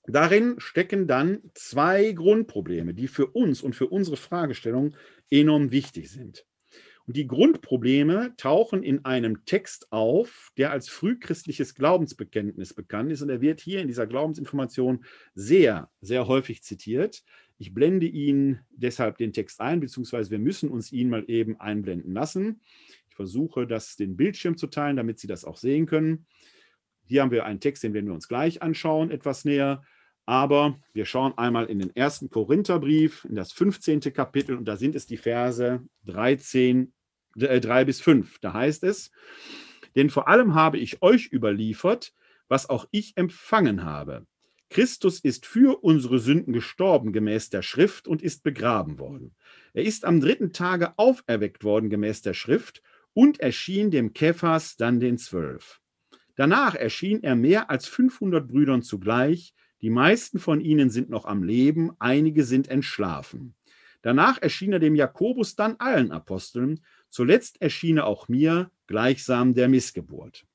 [0.05, 4.95] Darin stecken dann zwei Grundprobleme, die für uns und für unsere Fragestellung
[5.29, 6.45] enorm wichtig sind.
[7.05, 13.21] Und die Grundprobleme tauchen in einem Text auf, der als frühchristliches Glaubensbekenntnis bekannt ist.
[13.21, 15.03] Und er wird hier in dieser Glaubensinformation
[15.35, 17.23] sehr, sehr häufig zitiert.
[17.57, 22.13] Ich blende Ihnen deshalb den Text ein, beziehungsweise wir müssen uns ihn mal eben einblenden
[22.13, 22.61] lassen.
[23.09, 26.25] Ich versuche, das den Bildschirm zu teilen, damit Sie das auch sehen können.
[27.05, 29.83] Hier haben wir einen Text, den werden wir uns gleich anschauen, etwas näher.
[30.25, 33.99] Aber wir schauen einmal in den ersten Korintherbrief, in das 15.
[34.13, 36.93] Kapitel, und da sind es die Verse 13,
[37.37, 38.39] äh, 3 bis 5.
[38.39, 39.11] Da heißt es,
[39.95, 42.13] denn vor allem habe ich euch überliefert,
[42.47, 44.25] was auch ich empfangen habe.
[44.69, 49.35] Christus ist für unsere Sünden gestorben gemäß der Schrift und ist begraben worden.
[49.73, 52.81] Er ist am dritten Tage auferweckt worden gemäß der Schrift
[53.13, 55.79] und erschien dem Kephas, dann den Zwölf.
[56.35, 59.53] Danach erschien er mehr als 500 Brüdern zugleich.
[59.83, 63.53] Die meisten von ihnen sind noch am Leben, einige sind entschlafen.
[64.01, 66.79] Danach erschien er dem Jakobus, dann allen Aposteln.
[67.09, 70.45] Zuletzt erschien er auch mir, gleichsam der Missgeburt.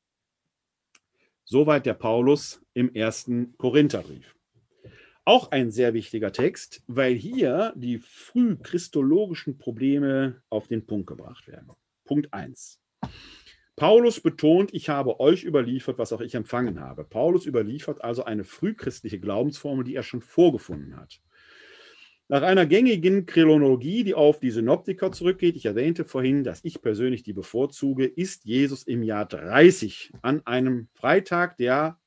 [1.44, 4.34] Soweit der Paulus im ersten Korintherbrief.
[5.26, 11.68] Auch ein sehr wichtiger Text, weil hier die frühchristologischen Probleme auf den Punkt gebracht werden.
[12.06, 12.80] Punkt 1.
[13.78, 17.04] Paulus betont, ich habe euch überliefert, was auch ich empfangen habe.
[17.04, 21.20] Paulus überliefert also eine frühchristliche Glaubensformel, die er schon vorgefunden hat.
[22.26, 27.22] Nach einer gängigen Chronologie, die auf die Synoptiker zurückgeht, ich erwähnte vorhin, dass ich persönlich
[27.22, 31.98] die bevorzuge, ist Jesus im Jahr 30 an einem Freitag, der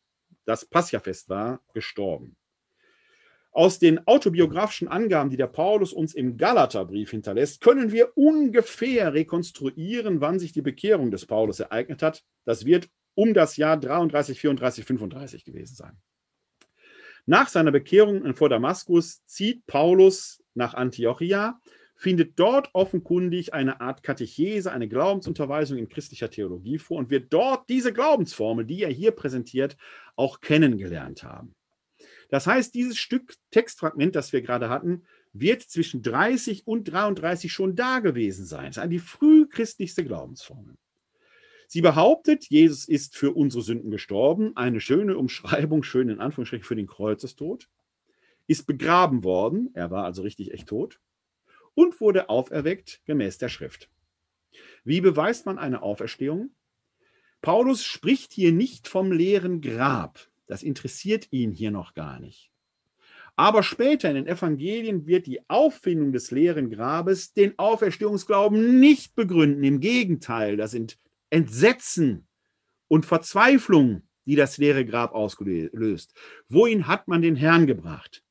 [0.45, 2.35] das Passiafest war, gestorben.
[3.53, 10.21] Aus den autobiografischen Angaben, die der Paulus uns im Galaterbrief hinterlässt, können wir ungefähr rekonstruieren,
[10.21, 12.23] wann sich die Bekehrung des Paulus ereignet hat.
[12.45, 15.97] Das wird um das Jahr 33, 34, 35 gewesen sein.
[17.25, 21.59] Nach seiner Bekehrung vor Damaskus zieht Paulus nach Antiochia,
[21.95, 27.69] findet dort offenkundig eine Art Katechese, eine Glaubensunterweisung in christlicher Theologie vor und wird dort
[27.69, 29.77] diese Glaubensformel, die er hier präsentiert,
[30.15, 31.53] auch kennengelernt haben.
[32.31, 35.03] Das heißt, dieses Stück Textfragment, das wir gerade hatten,
[35.33, 38.71] wird zwischen 30 und 33 schon da gewesen sein.
[38.71, 40.77] Das ist die frühchristlichste Glaubensformel.
[41.67, 46.75] Sie behauptet, Jesus ist für unsere Sünden gestorben, eine schöne Umschreibung, schön in Anführungsstrichen für
[46.75, 47.69] den Kreuzestod,
[48.47, 50.99] ist begraben worden, er war also richtig echt tot,
[51.73, 53.89] und wurde auferweckt gemäß der Schrift.
[54.85, 56.51] Wie beweist man eine Auferstehung?
[57.41, 60.30] Paulus spricht hier nicht vom leeren Grab.
[60.51, 62.51] Das interessiert ihn hier noch gar nicht.
[63.37, 69.63] Aber später in den Evangelien wird die Auffindung des leeren Grabes den Auferstehungsglauben nicht begründen.
[69.63, 70.97] Im Gegenteil, das sind
[71.29, 72.27] Entsetzen
[72.89, 76.13] und Verzweiflung, die das leere Grab ausgelöst.
[76.49, 78.21] Wohin hat man den Herrn gebracht?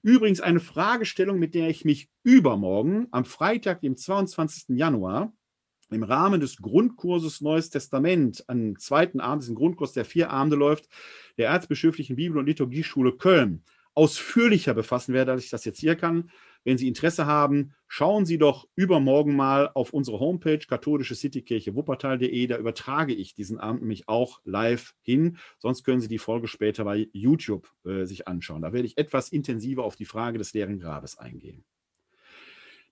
[0.00, 4.76] Übrigens eine Fragestellung, mit der ich mich übermorgen am Freitag, dem 22.
[4.76, 5.32] Januar,
[5.94, 10.88] im Rahmen des Grundkurses Neues Testament, am zweiten Abend, diesen Grundkurs, der vier Abende läuft,
[11.38, 13.64] der Erzbischöflichen Bibel- und Liturgieschule Köln,
[13.94, 16.30] ausführlicher befassen werde, als ich das jetzt hier kann.
[16.64, 22.46] Wenn Sie Interesse haben, schauen Sie doch übermorgen mal auf unsere Homepage katholische Citykirche Wuppertal.de.
[22.46, 25.36] Da übertrage ich diesen Abend nämlich auch live hin.
[25.58, 28.62] Sonst können Sie die Folge später bei YouTube äh, sich anschauen.
[28.62, 31.64] Da werde ich etwas intensiver auf die Frage des leeren Grabes eingehen.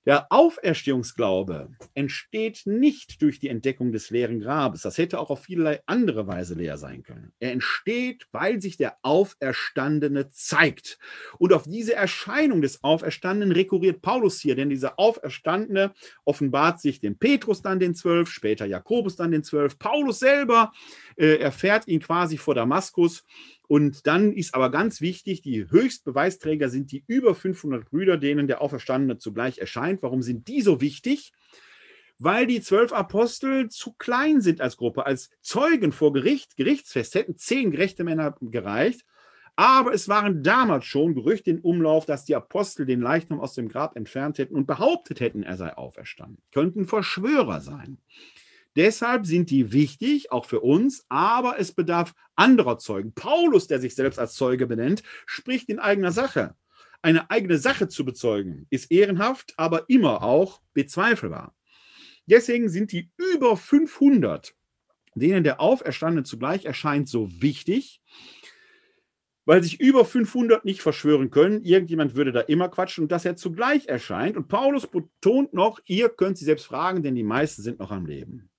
[0.05, 4.83] Der Auferstehungsglaube entsteht nicht durch die Entdeckung des leeren Grabes.
[4.83, 7.33] Das hätte auch auf vielerlei andere Weise leer sein können.
[7.39, 10.99] Er entsteht, weil sich der Auferstandene zeigt.
[11.39, 15.93] Und auf diese Erscheinung des Auferstandenen rekurriert Paulus hier, denn dieser Auferstandene
[16.25, 19.79] offenbart sich dem Petrus dann den Zwölf, später Jakobus dann den Zwölf.
[19.79, 20.73] Paulus selber
[21.17, 23.25] äh, erfährt ihn quasi vor Damaskus
[23.73, 28.61] und dann ist aber ganz wichtig, die Höchstbeweisträger sind die über 500 Brüder, denen der
[28.61, 30.03] Auferstandene zugleich erscheint.
[30.03, 31.33] Warum sind die so wichtig?
[32.19, 35.07] Weil die zwölf Apostel zu klein sind als Gruppe.
[35.07, 39.07] Als Zeugen vor Gericht, Gerichtsfest hätten zehn gerechte Männer gereicht.
[39.57, 43.69] Aber es waren damals schon Gerüchte in Umlauf, dass die Apostel den Leichnam aus dem
[43.71, 46.43] Grab entfernt hätten und behauptet hätten, er sei auferstanden.
[46.53, 47.97] Könnten Verschwörer sein.
[48.77, 53.13] Deshalb sind die wichtig, auch für uns, aber es bedarf anderer Zeugen.
[53.13, 56.55] Paulus, der sich selbst als Zeuge benennt, spricht in eigener Sache.
[57.03, 61.55] Eine eigene Sache zu bezeugen ist ehrenhaft, aber immer auch bezweifelbar.
[62.27, 64.55] Deswegen sind die über 500,
[65.15, 68.01] denen der Auferstandene zugleich erscheint, so wichtig,
[69.45, 71.65] weil sich über 500 nicht verschwören können.
[71.65, 74.37] Irgendjemand würde da immer quatschen und dass er zugleich erscheint.
[74.37, 78.07] Und Paulus betont noch, ihr könnt sie selbst fragen, denn die meisten sind noch am
[78.07, 78.52] Leben.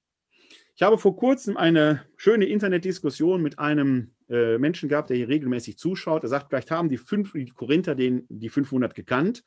[0.75, 5.77] Ich habe vor kurzem eine schöne Internetdiskussion mit einem äh, Menschen gehabt, der hier regelmäßig
[5.77, 6.23] zuschaut.
[6.23, 9.43] Er sagt, vielleicht haben die, fünf, die Korinther den, die 500 gekannt.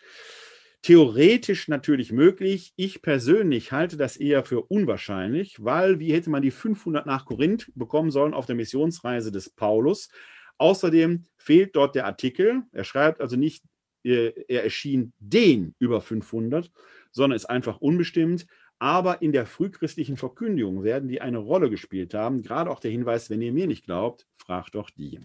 [0.82, 2.72] Theoretisch natürlich möglich.
[2.76, 7.72] Ich persönlich halte das eher für unwahrscheinlich, weil wie hätte man die 500 nach Korinth
[7.74, 10.10] bekommen sollen auf der Missionsreise des Paulus?
[10.58, 12.62] Außerdem fehlt dort der Artikel.
[12.70, 13.64] Er schreibt also nicht,
[14.04, 16.70] äh, er erschien den über 500,
[17.10, 18.46] sondern ist einfach unbestimmt.
[18.78, 22.42] Aber in der frühchristlichen Verkündigung werden die eine Rolle gespielt haben.
[22.42, 25.20] Gerade auch der Hinweis, wenn ihr mir nicht glaubt, fragt doch die.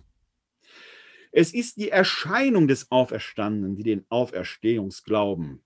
[1.31, 5.61] Es ist die Erscheinung des Auferstandenen, die den Auferstehungsglauben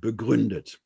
[0.00, 0.80] begründet.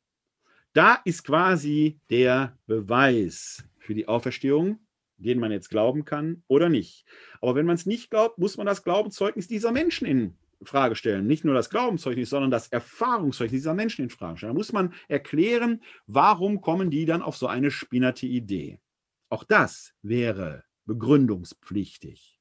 [0.73, 4.79] Da ist quasi der Beweis für die Auferstehung,
[5.17, 7.05] den man jetzt glauben kann oder nicht.
[7.41, 11.27] Aber wenn man es nicht glaubt, muss man das Glaubenszeugnis dieser Menschen in Frage stellen.
[11.27, 14.53] Nicht nur das Glaubenszeugnis, sondern das Erfahrungszeugnis dieser Menschen in Frage stellen.
[14.53, 18.79] Da muss man erklären, warum kommen die dann auf so eine spinnerte Idee.
[19.29, 22.39] Auch das wäre begründungspflichtig.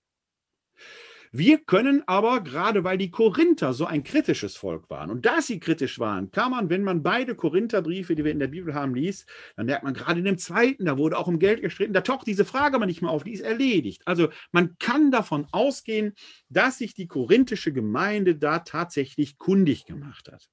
[1.33, 5.61] Wir können aber, gerade weil die Korinther so ein kritisches Volk waren und dass sie
[5.61, 9.29] kritisch waren, kann man, wenn man beide Korintherbriefe, die wir in der Bibel haben, liest,
[9.57, 12.27] dann merkt man gerade in dem zweiten, da wurde auch um Geld gestritten, da taucht
[12.27, 14.03] diese Frage aber nicht mehr auf, die ist erledigt.
[14.07, 16.15] Also man kann davon ausgehen,
[16.49, 20.49] dass sich die korinthische Gemeinde da tatsächlich kundig gemacht hat.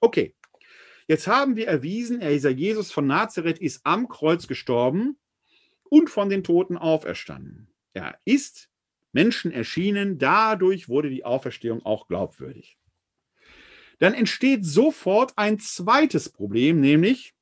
[0.00, 0.34] Okay,
[1.06, 5.18] jetzt haben wir erwiesen, er ist Jesus von Nazareth ist am Kreuz gestorben
[5.90, 7.68] und von den Toten auferstanden.
[7.92, 8.68] Er ist
[9.12, 10.18] Menschen erschienen.
[10.18, 12.78] Dadurch wurde die Auferstehung auch glaubwürdig.
[13.98, 17.34] Dann entsteht sofort ein zweites Problem, nämlich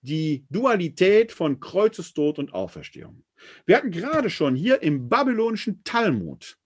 [0.00, 3.24] die Dualität von Kreuzestod und Auferstehung.
[3.66, 6.58] Wir hatten gerade schon hier im babylonischen Talmud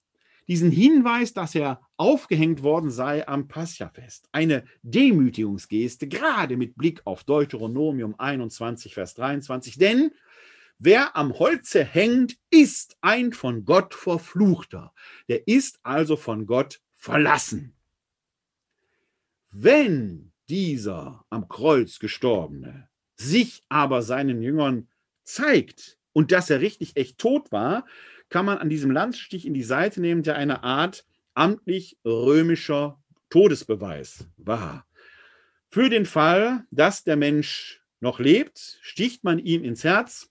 [0.48, 4.28] diesen Hinweis, dass er aufgehängt worden sei am Pascha-Fest.
[4.32, 9.76] Eine Demütigungsgeste, gerade mit Blick auf Deuteronomium 21, Vers 23.
[9.76, 10.12] Denn
[10.78, 14.94] Wer am Holze hängt, ist ein von Gott verfluchter.
[15.28, 17.74] Der ist also von Gott verlassen.
[19.50, 24.88] Wenn dieser am Kreuz gestorbene sich aber seinen Jüngern
[25.24, 27.84] zeigt und dass er richtig echt tot war,
[28.28, 31.04] kann man an diesem Lanzstich in die Seite nehmen, der eine Art
[31.34, 34.86] amtlich römischer Todesbeweis war.
[35.70, 40.30] Für den Fall, dass der Mensch noch lebt, sticht man ihm ins Herz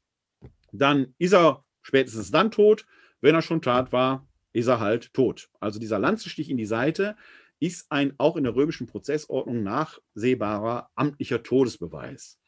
[0.71, 2.85] dann ist er spätestens dann tot.
[3.21, 5.49] Wenn er schon tot war, ist er halt tot.
[5.59, 7.15] Also dieser Lanzenstich in die Seite
[7.59, 12.39] ist ein auch in der römischen Prozessordnung nachsehbarer amtlicher Todesbeweis.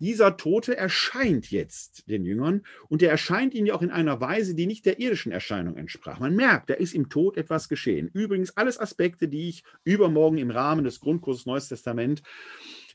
[0.00, 4.54] Dieser Tote erscheint jetzt den Jüngern und er erscheint ihnen ja auch in einer Weise,
[4.54, 6.18] die nicht der irdischen Erscheinung entsprach.
[6.18, 8.10] Man merkt, da ist im Tod etwas geschehen.
[8.12, 12.22] Übrigens alles Aspekte, die ich übermorgen im Rahmen des Grundkurses Neues Testament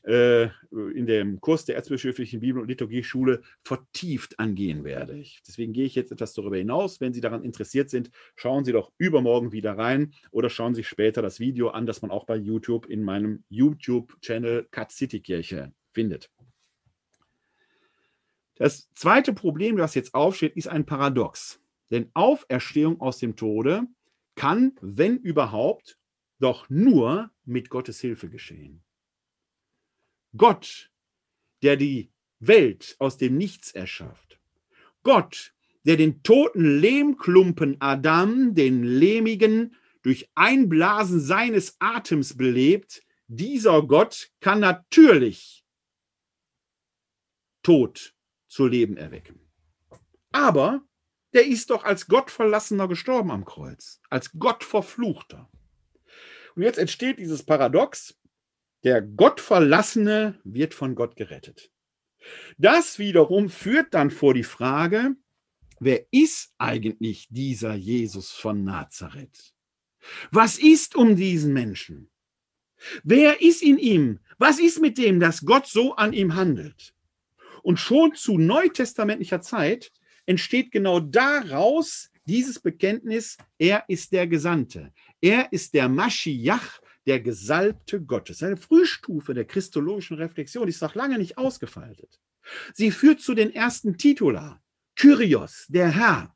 [0.02, 5.22] äh, in dem Kurs der Erzbischöflichen Bibel- und Liturgieschule vertieft angehen werde.
[5.46, 7.00] Deswegen gehe ich jetzt etwas darüber hinaus.
[7.00, 11.22] Wenn Sie daran interessiert sind, schauen Sie doch übermorgen wieder rein oder schauen Sie später
[11.22, 16.30] das Video an, das man auch bei YouTube in meinem YouTube-Channel Cut City Kirche findet.
[18.56, 21.60] Das zweite Problem, das jetzt aufsteht, ist ein Paradox.
[21.90, 23.86] Denn Auferstehung aus dem Tode
[24.34, 25.98] kann, wenn überhaupt,
[26.38, 28.82] doch nur mit Gottes Hilfe geschehen.
[30.36, 30.90] Gott,
[31.62, 34.38] der die Welt aus dem Nichts erschafft.
[35.02, 35.54] Gott,
[35.84, 44.60] der den toten Lehmklumpen Adam, den lehmigen, durch Einblasen seines Atems belebt, dieser Gott kann
[44.60, 45.64] natürlich
[47.62, 48.14] Tod
[48.48, 49.40] zu Leben erwecken.
[50.32, 50.82] Aber
[51.32, 55.50] der ist doch als Gottverlassener gestorben am Kreuz, als Gottverfluchter.
[56.56, 58.18] Und jetzt entsteht dieses Paradox,
[58.84, 61.70] der Gottverlassene wird von Gott gerettet.
[62.58, 65.16] Das wiederum führt dann vor die Frage,
[65.78, 69.54] wer ist eigentlich dieser Jesus von Nazareth?
[70.30, 72.10] Was ist um diesen Menschen?
[73.04, 74.20] Wer ist in ihm?
[74.38, 76.94] Was ist mit dem, dass Gott so an ihm handelt?
[77.62, 79.92] Und schon zu neutestamentlicher Zeit
[80.24, 84.92] entsteht genau daraus dieses Bekenntnis, er ist der Gesandte.
[85.20, 86.79] Er ist der Maschiach,
[87.10, 88.40] der Gesalbte Gottes.
[88.40, 92.20] Eine Frühstufe der christologischen Reflexion, ist noch lange nicht ausgefaltet.
[92.72, 94.62] Sie führt zu den ersten Titula.
[94.94, 96.32] Kyrios, der Herr.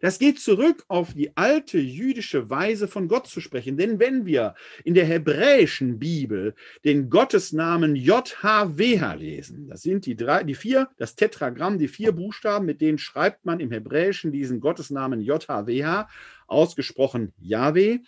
[0.00, 3.76] Das geht zurück auf die alte jüdische Weise von Gott zu sprechen.
[3.76, 6.54] Denn wenn wir in der hebräischen Bibel
[6.86, 12.64] den Gottesnamen JHWH lesen, das sind die drei, die vier, das Tetragramm, die vier Buchstaben,
[12.64, 16.08] mit denen schreibt man im Hebräischen diesen Gottesnamen JHWH,
[16.46, 17.98] ausgesprochen Yahweh.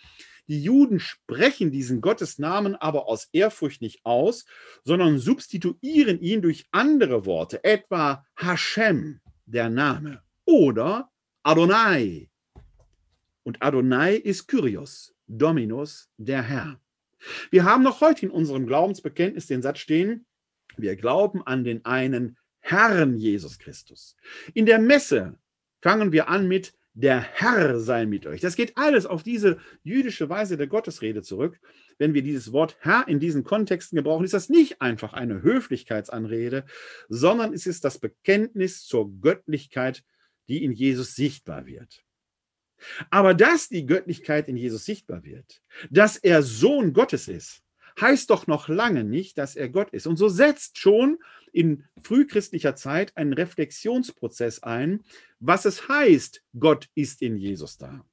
[0.47, 4.45] Die Juden sprechen diesen Gottesnamen aber aus Ehrfurcht nicht aus,
[4.83, 11.09] sondern substituieren ihn durch andere Worte, etwa Hashem, der Name, oder
[11.43, 12.29] Adonai.
[13.43, 16.79] Und Adonai ist Kyrios, Dominus, der Herr.
[17.51, 20.25] Wir haben noch heute in unserem Glaubensbekenntnis den Satz stehen,
[20.77, 24.15] wir glauben an den einen Herrn Jesus Christus.
[24.53, 25.39] In der Messe
[25.81, 28.41] fangen wir an mit der Herr sei mit euch.
[28.41, 31.59] Das geht alles auf diese jüdische Weise der Gottesrede zurück.
[31.99, 36.65] Wenn wir dieses Wort Herr in diesen Kontexten gebrauchen, ist das nicht einfach eine Höflichkeitsanrede,
[37.07, 40.03] sondern es ist das Bekenntnis zur Göttlichkeit,
[40.49, 42.03] die in Jesus sichtbar wird.
[43.11, 47.61] Aber dass die Göttlichkeit in Jesus sichtbar wird, dass er Sohn Gottes ist,
[47.99, 50.07] heißt doch noch lange nicht, dass er Gott ist.
[50.07, 51.17] Und so setzt schon
[51.51, 55.03] in frühchristlicher Zeit ein Reflexionsprozess ein,
[55.39, 58.05] was es heißt, Gott ist in Jesus da.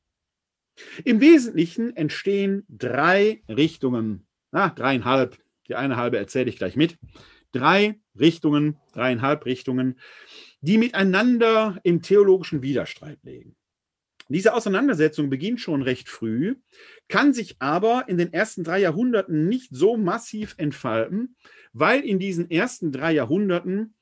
[1.04, 6.98] Im Wesentlichen entstehen drei Richtungen, na, dreieinhalb, die eine halbe erzähle ich gleich mit,
[7.52, 10.00] drei Richtungen, dreieinhalb Richtungen,
[10.60, 13.56] die miteinander im theologischen Widerstreit legen.
[14.28, 16.56] Diese Auseinandersetzung beginnt schon recht früh,
[17.08, 21.36] kann sich aber in den ersten drei Jahrhunderten nicht so massiv entfalten,
[21.72, 23.94] weil in diesen ersten drei Jahrhunderten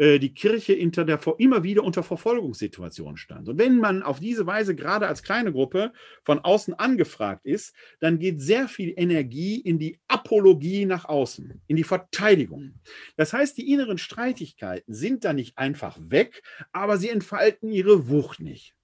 [0.00, 3.50] äh, die Kirche der, immer wieder unter Verfolgungssituationen stand.
[3.50, 5.92] Und wenn man auf diese Weise gerade als kleine Gruppe
[6.24, 11.76] von außen angefragt ist, dann geht sehr viel Energie in die Apologie nach außen, in
[11.76, 12.80] die Verteidigung.
[13.16, 16.42] Das heißt, die inneren Streitigkeiten sind da nicht einfach weg,
[16.72, 18.74] aber sie entfalten ihre Wucht nicht.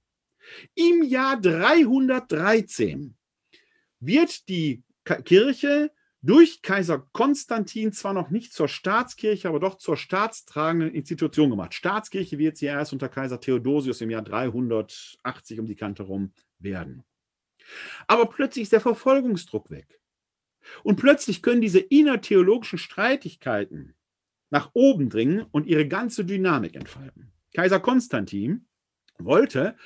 [0.75, 3.17] Im Jahr 313
[4.01, 4.83] wird die
[5.25, 5.91] Kirche
[6.23, 11.75] durch Kaiser Konstantin zwar noch nicht zur Staatskirche, aber doch zur staatstragenden Institution gemacht.
[11.75, 17.05] Staatskirche wird sie erst unter Kaiser Theodosius im Jahr 380 um die Kante rum werden.
[18.07, 20.01] Aber plötzlich ist der Verfolgungsdruck weg.
[20.83, 23.95] Und plötzlich können diese innertheologischen Streitigkeiten
[24.51, 27.33] nach oben dringen und ihre ganze Dynamik entfalten.
[27.55, 28.67] Kaiser Konstantin
[29.19, 29.77] wollte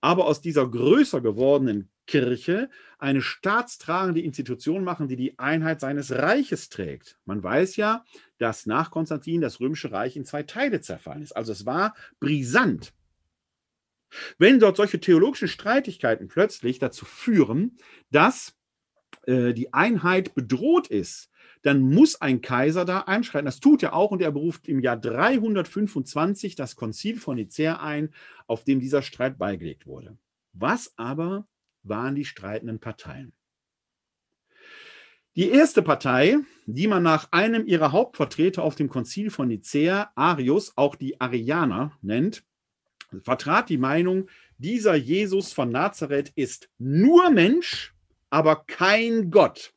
[0.00, 6.68] aber aus dieser größer gewordenen Kirche eine staatstragende Institution machen, die die Einheit seines Reiches
[6.68, 7.18] trägt.
[7.24, 8.04] Man weiß ja,
[8.38, 11.32] dass nach Konstantin das römische Reich in zwei Teile zerfallen ist.
[11.32, 12.92] Also es war brisant.
[14.38, 17.76] Wenn dort solche theologischen Streitigkeiten plötzlich dazu führen,
[18.10, 18.56] dass
[19.26, 21.30] äh, die Einheit bedroht ist,
[21.66, 23.46] dann muss ein Kaiser da einschreiten.
[23.46, 28.10] Das tut er auch und er beruft im Jahr 325 das Konzil von Nicäa ein,
[28.46, 30.16] auf dem dieser Streit beigelegt wurde.
[30.52, 31.48] Was aber
[31.82, 33.32] waren die streitenden Parteien?
[35.34, 40.72] Die erste Partei, die man nach einem ihrer Hauptvertreter auf dem Konzil von Nicäa, Arius,
[40.76, 42.44] auch die Arianer nennt,
[43.22, 47.92] vertrat die Meinung, dieser Jesus von Nazareth ist nur Mensch,
[48.30, 49.74] aber kein Gott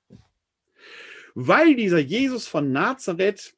[1.35, 3.55] weil dieser Jesus von Nazareth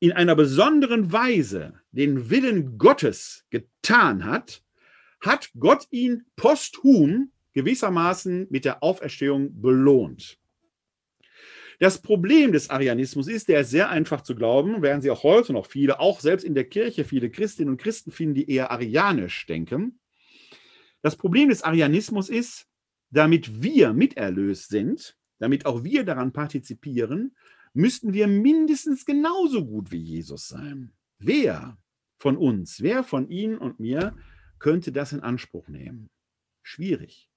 [0.00, 4.62] in einer besonderen Weise den Willen Gottes getan hat,
[5.20, 10.38] hat Gott ihn posthum gewissermaßen mit der Auferstehung belohnt.
[11.80, 15.52] Das Problem des Arianismus ist, der ist sehr einfach zu glauben, werden Sie auch heute
[15.52, 19.46] noch viele, auch selbst in der Kirche viele Christinnen und Christen finden, die eher arianisch
[19.46, 19.98] denken.
[21.02, 22.66] Das Problem des Arianismus ist,
[23.10, 27.36] damit wir miterlöst sind, damit auch wir daran partizipieren,
[27.74, 30.92] müssten wir mindestens genauso gut wie Jesus sein.
[31.18, 31.76] Wer
[32.16, 34.16] von uns, wer von Ihnen und mir
[34.58, 36.08] könnte das in Anspruch nehmen?
[36.62, 37.28] Schwierig.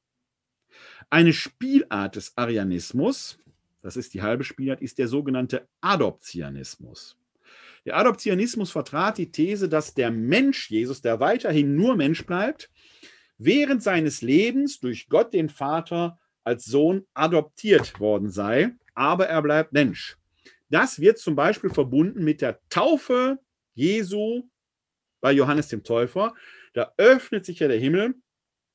[1.10, 3.39] Eine Spielart des Arianismus,
[3.82, 7.18] das ist die halbe Spielart, ist der sogenannte Adoptionismus.
[7.86, 12.72] Der Adoptionismus vertrat die These, dass der Mensch Jesus, der weiterhin nur Mensch bleibt,
[13.38, 16.18] während seines Lebens durch Gott den Vater
[16.48, 20.18] als Sohn adoptiert worden sei, aber er bleibt Mensch.
[20.70, 23.38] Das wird zum Beispiel verbunden mit der Taufe
[23.74, 24.43] Jesu
[25.20, 26.34] bei Johannes dem Täufer.
[26.74, 28.16] Da öffnet sich ja der Himmel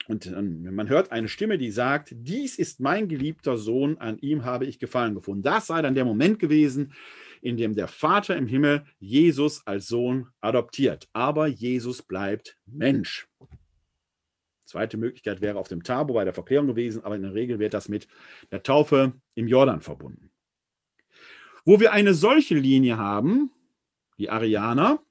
[0.07, 4.67] und man hört eine Stimme, die sagt, dies ist mein geliebter Sohn, an ihm habe
[4.67, 5.43] ich Gefallen gefunden.
[5.43, 6.93] Das sei dann der Moment gewesen,
[7.41, 11.09] in dem der Vater im Himmel Jesus als Sohn adoptiert.
[11.15, 13.29] Aber Jesus bleibt Mensch.
[14.73, 17.75] Zweite Möglichkeit wäre auf dem Tabo bei der Verklärung gewesen, aber in der Regel wird
[17.75, 18.09] das mit
[18.51, 20.31] der Taufe im Jordan verbunden.
[21.67, 23.51] Wo wir eine solche Linie haben,
[24.17, 25.03] die Arianer,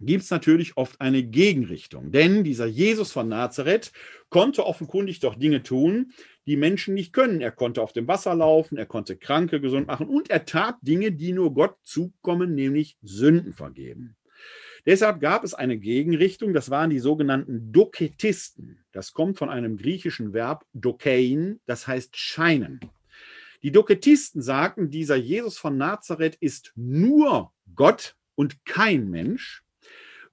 [0.00, 2.12] gibt es natürlich oft eine Gegenrichtung.
[2.12, 3.90] Denn dieser Jesus von Nazareth
[4.28, 6.12] konnte offenkundig doch Dinge tun,
[6.44, 7.40] die Menschen nicht können.
[7.40, 11.10] Er konnte auf dem Wasser laufen, er konnte Kranke gesund machen und er tat Dinge,
[11.10, 14.14] die nur Gott zukommen, nämlich Sünden vergeben.
[14.86, 18.84] Deshalb gab es eine Gegenrichtung, das waren die sogenannten Doketisten.
[18.92, 22.80] Das kommt von einem griechischen Verb dokein, das heißt scheinen.
[23.62, 29.62] Die Doketisten sagten, dieser Jesus von Nazareth ist nur Gott und kein Mensch.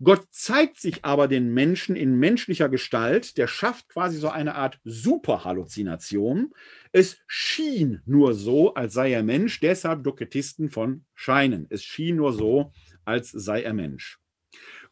[0.01, 4.79] Gott zeigt sich aber den Menschen in menschlicher Gestalt, der schafft quasi so eine Art
[4.83, 6.53] Superhalluzination.
[6.91, 11.65] Es schien nur so, als sei er Mensch, deshalb Doketisten von Scheinen.
[11.69, 12.71] Es schien nur so,
[13.05, 14.19] als sei er Mensch.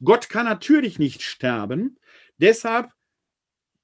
[0.04, 1.98] Gott kann natürlich nicht sterben,
[2.38, 2.92] deshalb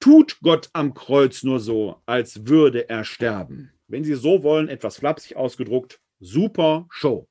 [0.00, 3.72] tut Gott am Kreuz nur so, als würde er sterben.
[3.86, 7.28] Wenn Sie so wollen, etwas flapsig ausgedruckt, super Show.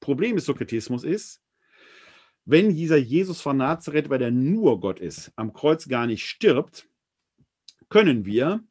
[0.00, 1.40] Problem des Sokratismus ist,
[2.44, 6.88] wenn dieser Jesus von Nazareth, weil er nur Gott ist, am Kreuz gar nicht stirbt,
[7.88, 8.64] können wir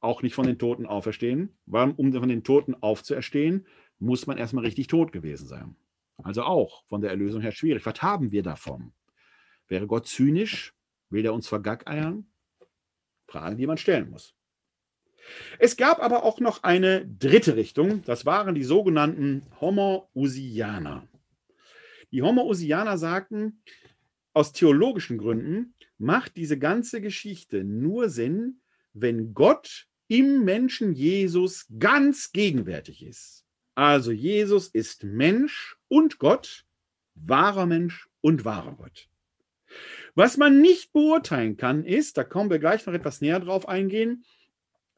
[0.00, 3.66] auch nicht von den Toten auferstehen, weil um von den Toten aufzuerstehen,
[3.98, 5.76] muss man erstmal richtig tot gewesen sein.
[6.22, 7.84] Also auch von der Erlösung her schwierig.
[7.84, 8.92] Was haben wir davon?
[9.68, 10.74] Wäre Gott zynisch?
[11.10, 12.26] Will er uns vergackeiern?
[13.28, 14.34] Fragen, die man stellen muss.
[15.58, 18.02] Es gab aber auch noch eine dritte Richtung.
[18.04, 21.08] Das waren die sogenannten Homo Usianer.
[22.12, 23.62] Die Homoousianer sagten,
[24.32, 28.60] aus theologischen Gründen macht diese ganze Geschichte nur Sinn,
[28.92, 33.45] wenn Gott im Menschen Jesus ganz gegenwärtig ist.
[33.76, 36.64] Also Jesus ist Mensch und Gott,
[37.14, 39.08] wahrer Mensch und wahrer Gott.
[40.14, 44.24] Was man nicht beurteilen kann, ist, da kommen wir gleich noch etwas näher drauf eingehen,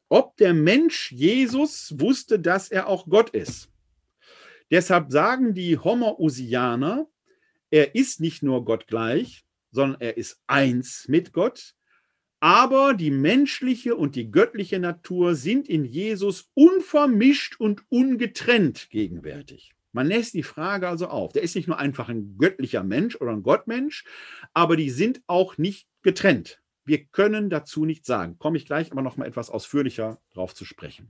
[0.07, 3.69] ob der Mensch Jesus wusste, dass er auch Gott ist.
[4.71, 7.05] Deshalb sagen die Homoousianer,
[7.71, 11.75] er ist nicht nur Gott gleich, sondern er ist eins mit Gott.
[12.39, 19.73] Aber die menschliche und die göttliche Natur sind in Jesus unvermischt und ungetrennt gegenwärtig.
[19.91, 21.33] Man lässt die Frage also auf.
[21.33, 24.05] Der ist nicht nur einfach ein göttlicher Mensch oder ein Gottmensch,
[24.53, 26.61] aber die sind auch nicht getrennt.
[26.85, 28.37] Wir können dazu nichts sagen.
[28.39, 31.09] Komme ich gleich aber noch mal etwas ausführlicher darauf zu sprechen.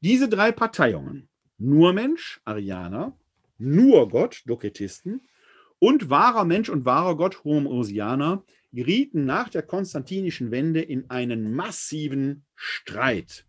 [0.00, 1.28] Diese drei Parteiungen,
[1.58, 3.16] nur Mensch, Arianer,
[3.58, 5.22] nur Gott, Doketisten,
[5.80, 12.44] und wahrer Mensch und wahrer Gott, Homoousianer, gerieten nach der konstantinischen Wende in einen massiven
[12.54, 13.44] Streit.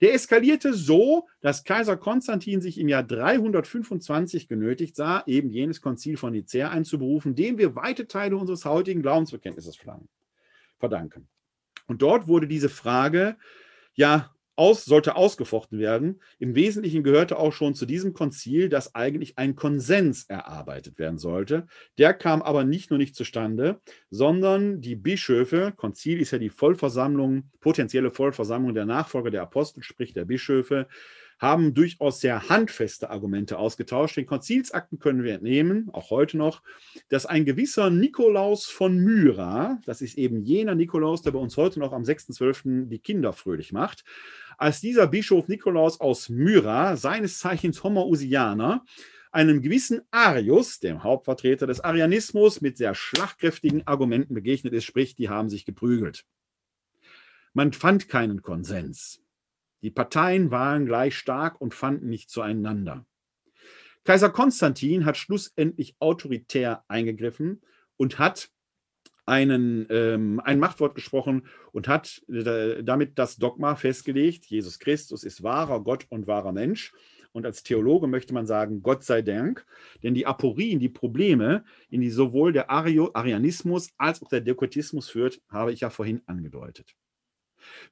[0.00, 6.16] Der eskalierte so, dass Kaiser Konstantin sich im Jahr 325 genötigt sah, eben jenes Konzil
[6.16, 9.78] von Nicäa einzuberufen, dem wir weite Teile unseres heutigen Glaubensbekenntnisses
[10.78, 11.28] verdanken.
[11.86, 13.36] Und dort wurde diese Frage
[13.94, 16.20] ja aus, sollte ausgefochten werden.
[16.38, 21.66] Im Wesentlichen gehörte auch schon zu diesem Konzil, dass eigentlich ein Konsens erarbeitet werden sollte.
[21.96, 23.80] Der kam aber nicht nur nicht zustande,
[24.10, 30.12] sondern die Bischöfe, Konzil ist ja die Vollversammlung, potenzielle Vollversammlung der Nachfolger der Apostel, sprich
[30.12, 30.86] der Bischöfe,
[31.40, 34.16] haben durchaus sehr handfeste Argumente ausgetauscht.
[34.18, 36.62] Den Konzilsakten können wir entnehmen, auch heute noch,
[37.08, 41.80] dass ein gewisser Nikolaus von Myra, das ist eben jener Nikolaus, der bei uns heute
[41.80, 42.88] noch am 6.12.
[42.88, 44.04] die Kinder fröhlich macht,
[44.58, 48.84] als dieser Bischof Nikolaus aus Myra, seines Zeichens Homoousianer,
[49.32, 55.30] einem gewissen Arius, dem Hauptvertreter des Arianismus, mit sehr schlagkräftigen Argumenten begegnet ist, sprich, die
[55.30, 56.26] haben sich geprügelt.
[57.54, 59.22] Man fand keinen Konsens.
[59.82, 63.06] Die Parteien waren gleich stark und fanden nicht zueinander.
[64.04, 67.60] Kaiser Konstantin hat schlussendlich autoritär eingegriffen
[67.96, 68.50] und hat
[69.26, 75.42] einen, ähm, ein Machtwort gesprochen und hat äh, damit das Dogma festgelegt, Jesus Christus ist
[75.42, 76.92] wahrer Gott und wahrer Mensch.
[77.32, 79.64] Und als Theologe möchte man sagen, Gott sei Dank,
[80.02, 85.08] denn die Aporien, die Probleme, in die sowohl der Ario, Arianismus als auch der Dekotismus
[85.08, 86.96] führt, habe ich ja vorhin angedeutet.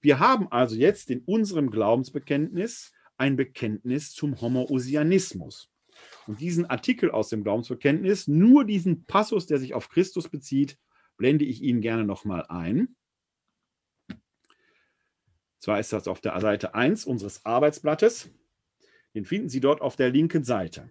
[0.00, 5.70] Wir haben also jetzt in unserem Glaubensbekenntnis ein Bekenntnis zum Homoousianismus.
[6.26, 10.78] Und diesen Artikel aus dem Glaubensbekenntnis, nur diesen Passus, der sich auf Christus bezieht,
[11.16, 12.94] blende ich Ihnen gerne nochmal ein.
[15.58, 18.30] Zwar ist das auf der Seite 1 unseres Arbeitsblattes.
[19.14, 20.90] Den finden Sie dort auf der linken Seite.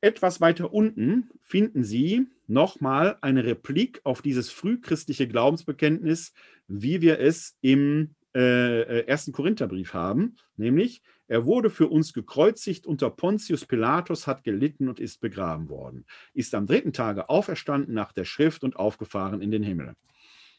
[0.00, 6.32] Etwas weiter unten finden Sie nochmal eine Replik auf dieses frühchristliche Glaubensbekenntnis,
[6.68, 12.86] wie wir es im äh, äh ersten Korintherbrief haben, nämlich er wurde für uns gekreuzigt
[12.86, 18.12] unter Pontius Pilatus, hat gelitten und ist begraben worden, ist am dritten Tage auferstanden nach
[18.12, 19.94] der Schrift und aufgefahren in den Himmel.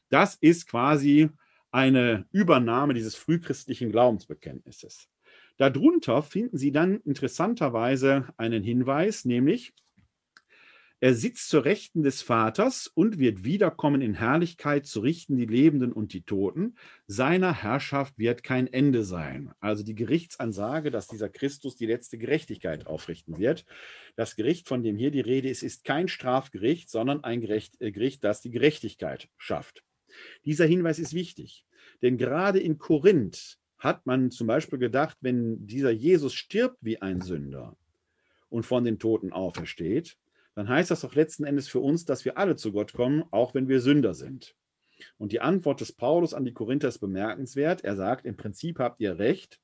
[0.10, 1.30] Das ist quasi
[1.72, 5.08] eine Übernahme dieses frühchristlichen Glaubensbekenntnisses.
[5.58, 9.74] Darunter finden Sie dann interessanterweise einen Hinweis, nämlich
[11.00, 15.94] er sitzt zur Rechten des Vaters und wird wiederkommen in Herrlichkeit zu richten die Lebenden
[15.94, 16.76] und die Toten.
[17.06, 19.52] Seiner Herrschaft wird kein Ende sein.
[19.60, 23.64] Also die Gerichtsansage, dass dieser Christus die letzte Gerechtigkeit aufrichten wird.
[24.16, 27.92] Das Gericht, von dem hier die Rede ist, ist kein Strafgericht, sondern ein Gericht, äh,
[27.92, 29.84] Gericht das die Gerechtigkeit schafft.
[30.46, 31.64] Dieser Hinweis ist wichtig,
[32.02, 37.22] denn gerade in Korinth hat man zum Beispiel gedacht, wenn dieser Jesus stirbt wie ein
[37.22, 37.76] Sünder
[38.50, 40.18] und von den Toten aufersteht,
[40.56, 43.54] dann heißt das doch letzten Endes für uns, dass wir alle zu Gott kommen, auch
[43.54, 44.56] wenn wir Sünder sind.
[45.20, 47.84] Und die Antwort des Paulus an die Korinther ist bemerkenswert.
[47.84, 49.60] Er sagt, im Prinzip habt ihr recht,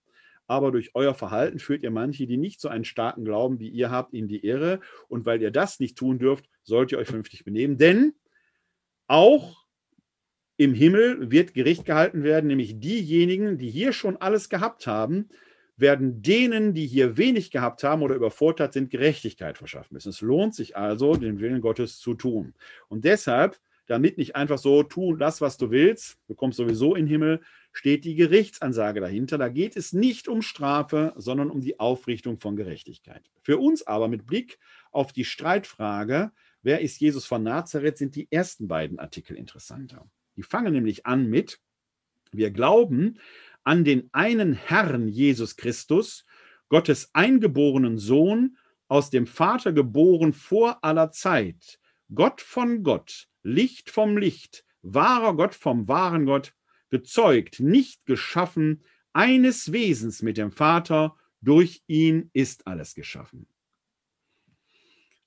[0.45, 3.89] aber durch euer Verhalten führt ihr manche, die nicht so einen starken Glauben wie ihr
[3.89, 4.81] habt, in die Irre.
[5.07, 7.79] Und weil ihr das nicht tun dürft, sollt ihr euch vernünftig benehmen.
[7.79, 8.13] Denn
[9.07, 9.62] auch
[10.57, 15.29] im Himmel wird Gericht gehalten werden, nämlich diejenigen, die hier schon alles gehabt haben,
[15.75, 20.09] werden denen, die hier wenig gehabt haben oder überfordert sind, Gerechtigkeit verschaffen müssen.
[20.09, 22.53] Es lohnt sich also, den Willen Gottes zu tun.
[22.87, 27.05] Und deshalb, damit nicht einfach so, tu das, was du willst, du kommst sowieso in
[27.05, 27.41] den Himmel,
[27.71, 29.39] steht die Gerichtsansage dahinter.
[29.39, 33.23] Da geht es nicht um Strafe, sondern um die Aufrichtung von Gerechtigkeit.
[33.41, 34.59] Für uns aber mit Blick
[34.91, 36.31] auf die Streitfrage,
[36.61, 40.07] wer ist Jesus von Nazareth, sind die ersten beiden Artikel interessanter.
[40.35, 41.59] Die fangen nämlich an mit,
[42.31, 43.19] wir glauben
[43.63, 46.25] an den einen Herrn Jesus Christus,
[46.69, 48.57] Gottes eingeborenen Sohn,
[48.87, 51.79] aus dem Vater geboren vor aller Zeit,
[52.13, 56.53] Gott von Gott, Licht vom Licht, wahrer Gott vom wahren Gott,
[56.89, 63.47] gezeugt, nicht geschaffen, eines Wesens mit dem Vater, durch ihn ist alles geschaffen.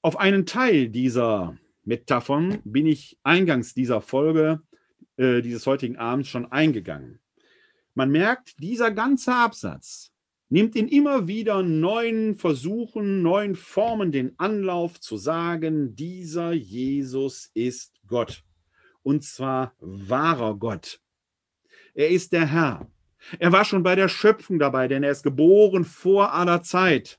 [0.03, 4.63] Auf einen Teil dieser Metaphern bin ich eingangs dieser Folge
[5.17, 7.21] äh, dieses heutigen Abends schon eingegangen.
[7.95, 10.13] Man merkt, dieser ganze Absatz
[10.49, 17.95] nimmt in immer wieder neuen Versuchen, neuen Formen den Anlauf zu sagen, dieser Jesus ist
[18.07, 18.45] Gott.
[19.03, 21.01] Und zwar wahrer Gott.
[21.95, 22.91] Er ist der Herr.
[23.39, 27.19] Er war schon bei der Schöpfung dabei, denn er ist geboren vor aller Zeit.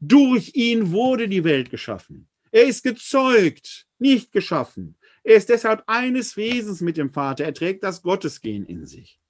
[0.00, 2.28] Durch ihn wurde die Welt geschaffen.
[2.50, 4.96] Er ist gezeugt, nicht geschaffen.
[5.24, 7.44] Er ist deshalb eines Wesens mit dem Vater.
[7.44, 9.20] Er trägt das Gottesgehen in sich.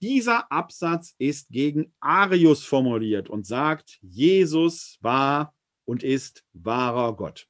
[0.00, 7.48] Dieser Absatz ist gegen Arius formuliert und sagt, Jesus war und ist wahrer Gott.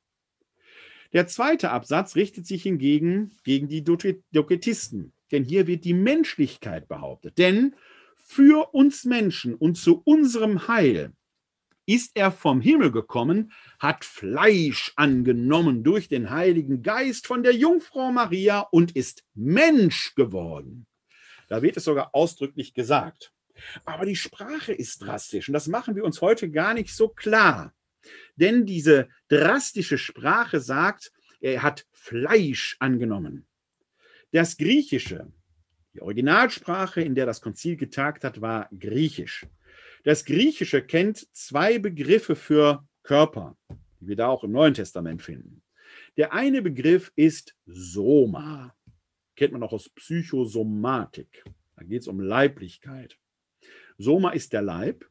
[1.13, 7.39] Der zweite Absatz richtet sich hingegen gegen die Doketisten, denn hier wird die Menschlichkeit behauptet.
[7.39, 7.75] Denn
[8.17, 11.13] für uns Menschen und zu unserem Heil
[11.87, 18.13] ist er vom Himmel gekommen, hat Fleisch angenommen durch den Heiligen Geist von der Jungfrau
[18.13, 20.87] Maria und ist Mensch geworden.
[21.49, 23.33] Da wird es sogar ausdrücklich gesagt.
[23.85, 27.73] Aber die Sprache ist drastisch und das machen wir uns heute gar nicht so klar.
[28.35, 33.47] Denn diese drastische Sprache sagt, er hat Fleisch angenommen.
[34.33, 35.33] Das Griechische,
[35.95, 39.47] die Originalsprache, in der das Konzil getagt hat, war Griechisch.
[40.07, 43.57] Das Griechische kennt zwei Begriffe für Körper,
[43.99, 45.65] die wir da auch im Neuen Testament finden.
[46.17, 48.73] Der eine Begriff ist Soma
[49.35, 51.43] kennt man auch aus Psychosomatik.
[51.75, 53.19] Da geht es um Leiblichkeit.
[53.99, 55.05] Soma ist der Leib.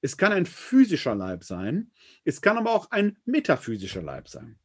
[0.00, 1.90] Es kann ein physischer Leib sein,
[2.24, 4.58] es kann aber auch ein metaphysischer Leib sein.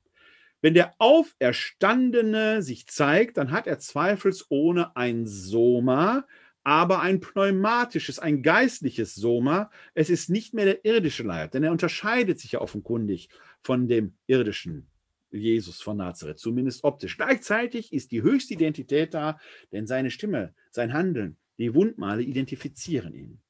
[0.62, 6.26] Wenn der Auferstandene sich zeigt, dann hat er zweifelsohne ein Soma,
[6.66, 9.70] aber ein pneumatisches, ein geistliches Soma.
[9.94, 13.30] Es ist nicht mehr der irdische Leib, denn er unterscheidet sich ja offenkundig
[13.62, 14.88] von dem irdischen
[15.30, 17.18] Jesus von Nazareth, zumindest optisch.
[17.18, 19.40] Gleichzeitig ist die höchste Identität da,
[19.72, 23.42] denn seine Stimme, sein Handeln, die Wundmale identifizieren ihn.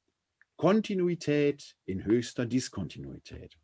[0.57, 3.57] Kontinuität in höchster Diskontinuität.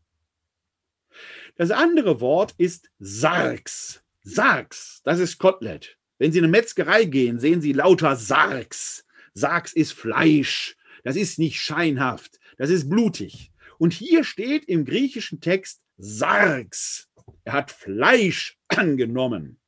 [1.57, 4.01] Das andere Wort ist Sargs.
[4.23, 5.97] Sargs, das ist Kotelett.
[6.19, 9.05] Wenn Sie in eine Metzgerei gehen, sehen Sie lauter Sargs.
[9.33, 10.75] Sargs ist Fleisch.
[11.03, 12.39] Das ist nicht scheinhaft.
[12.57, 13.51] Das ist blutig.
[13.77, 17.09] Und hier steht im griechischen Text Sargs.
[17.43, 19.59] Er hat Fleisch angenommen.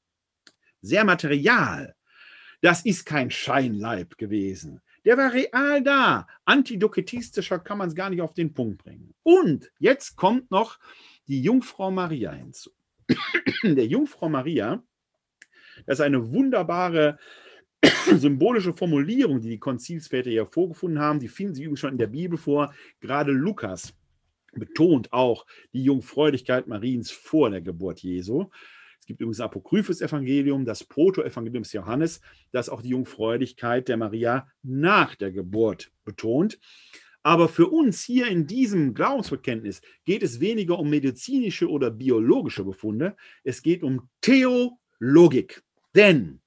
[0.81, 1.95] Sehr material.
[2.61, 4.81] Das ist kein Scheinleib gewesen.
[5.05, 6.27] Der war real da.
[6.45, 9.13] Antidoketistischer kann man es gar nicht auf den Punkt bringen.
[9.23, 10.79] Und jetzt kommt noch
[11.27, 12.71] die Jungfrau Maria hinzu.
[13.63, 14.81] Der Jungfrau Maria,
[15.85, 17.17] das ist eine wunderbare
[18.17, 21.19] symbolische Formulierung, die die Konzilsväter hier vorgefunden haben.
[21.19, 22.73] Die finden Sie übrigens schon in der Bibel vor.
[22.99, 23.93] Gerade Lukas
[24.53, 28.49] betont auch die Jungfräulichkeit Mariens vor der Geburt Jesu.
[28.99, 32.21] Es gibt übrigens ein apokryphes Evangelium, das Protoevangelium des Johannes,
[32.51, 36.57] das auch die Jungfräulichkeit der Maria nach der Geburt betont.
[37.21, 43.15] Aber für uns hier in diesem Glaubensbekenntnis geht es weniger um medizinische oder biologische Befunde,
[43.43, 45.63] es geht um Theologik.
[45.95, 46.39] Denn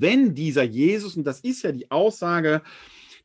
[0.00, 2.62] wenn dieser Jesus, und das ist ja die Aussage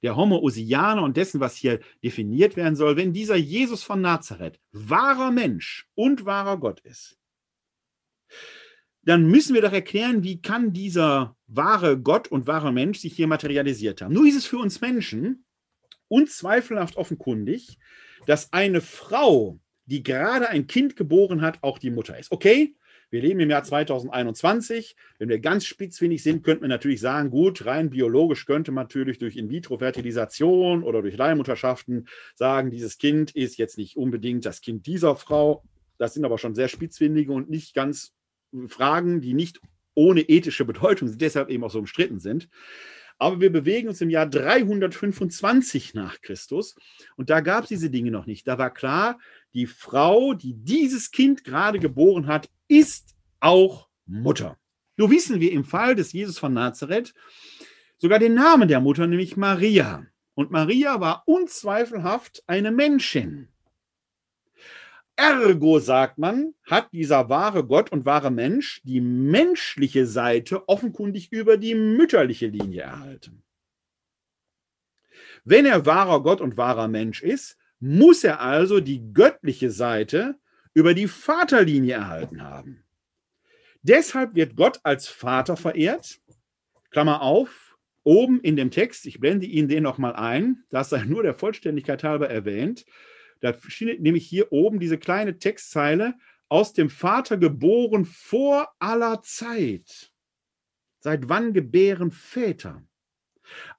[0.03, 5.32] der Homoousianer und dessen, was hier definiert werden soll, wenn dieser Jesus von Nazareth wahrer
[5.32, 7.18] Mensch und wahrer Gott ist,
[9.03, 13.28] dann müssen wir doch erklären, wie kann dieser wahre Gott und wahre Mensch sich hier
[13.28, 14.13] materialisiert haben.
[14.13, 15.45] Nur ist es für uns Menschen
[16.09, 17.78] unzweifelhaft offenkundig,
[18.26, 22.32] dass eine Frau, die gerade ein Kind geboren hat, auch die Mutter ist.
[22.32, 22.76] Okay,
[23.10, 24.95] wir leben im Jahr 2021.
[25.18, 29.18] Wenn wir ganz spitzfindig sind, könnten wir natürlich sagen, gut, rein biologisch könnte man natürlich
[29.18, 35.16] durch In-vitro-Fertilisation oder durch Leihmutterschaften sagen, dieses Kind ist jetzt nicht unbedingt das Kind dieser
[35.16, 35.64] Frau.
[35.97, 38.14] Das sind aber schon sehr spitzfindige und nicht ganz
[38.68, 39.62] Fragen, die nicht
[39.95, 42.49] ohne ethische Bedeutung sind, deshalb eben auch so umstritten sind.
[43.20, 46.76] Aber wir bewegen uns im Jahr 325 nach Christus
[47.16, 48.47] und da gab es diese Dinge noch nicht.
[48.47, 49.18] Da war klar,
[49.53, 54.57] die Frau, die dieses Kind gerade geboren hat, ist auch Mutter.
[54.95, 57.13] Nur wissen wir im Fall des Jesus von Nazareth
[57.97, 60.05] sogar den Namen der Mutter, nämlich Maria.
[60.34, 63.49] Und Maria war unzweifelhaft eine Menschin.
[65.15, 71.57] Ergo, sagt man, hat dieser wahre Gott und wahre Mensch die menschliche Seite offenkundig über
[71.57, 73.43] die mütterliche Linie erhalten.
[75.43, 80.38] Wenn er wahrer Gott und wahrer Mensch ist, muss er also die göttliche Seite
[80.78, 82.84] über die Vaterlinie erhalten haben.
[83.82, 86.21] Deshalb wird Gott als Vater verehrt.
[86.91, 91.23] Klammer auf, oben in dem Text, ich blende Ihnen den nochmal ein, das sei nur
[91.23, 92.86] der Vollständigkeit halber erwähnt.
[93.39, 96.13] Da steht nämlich hier oben diese kleine Textzeile,
[96.47, 100.13] aus dem Vater geboren vor aller Zeit.
[100.99, 102.84] Seit wann gebären Väter?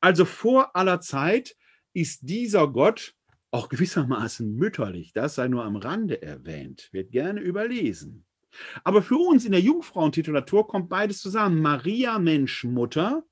[0.01, 1.57] Also vor aller Zeit
[1.93, 3.15] ist dieser Gott
[3.51, 5.13] auch gewissermaßen mütterlich.
[5.13, 8.25] Das sei nur am Rande erwähnt, wird gerne überlesen.
[8.85, 11.61] Aber für uns in der Jungfrauentitulatur kommt beides zusammen.
[11.61, 13.25] Maria, Mensch, Mutter,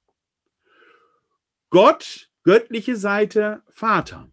[1.70, 4.30] Gott, göttliche Seite, Vater.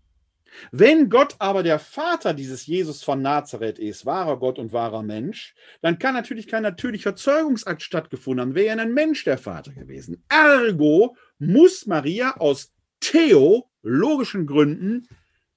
[0.71, 5.55] Wenn Gott aber der Vater dieses Jesus von Nazareth ist, wahrer Gott und wahrer Mensch,
[5.81, 10.23] dann kann natürlich kein natürlicher Zeugungsakt stattgefunden haben, wäre ja ein Mensch der Vater gewesen.
[10.29, 15.07] Ergo muss Maria aus theologischen Gründen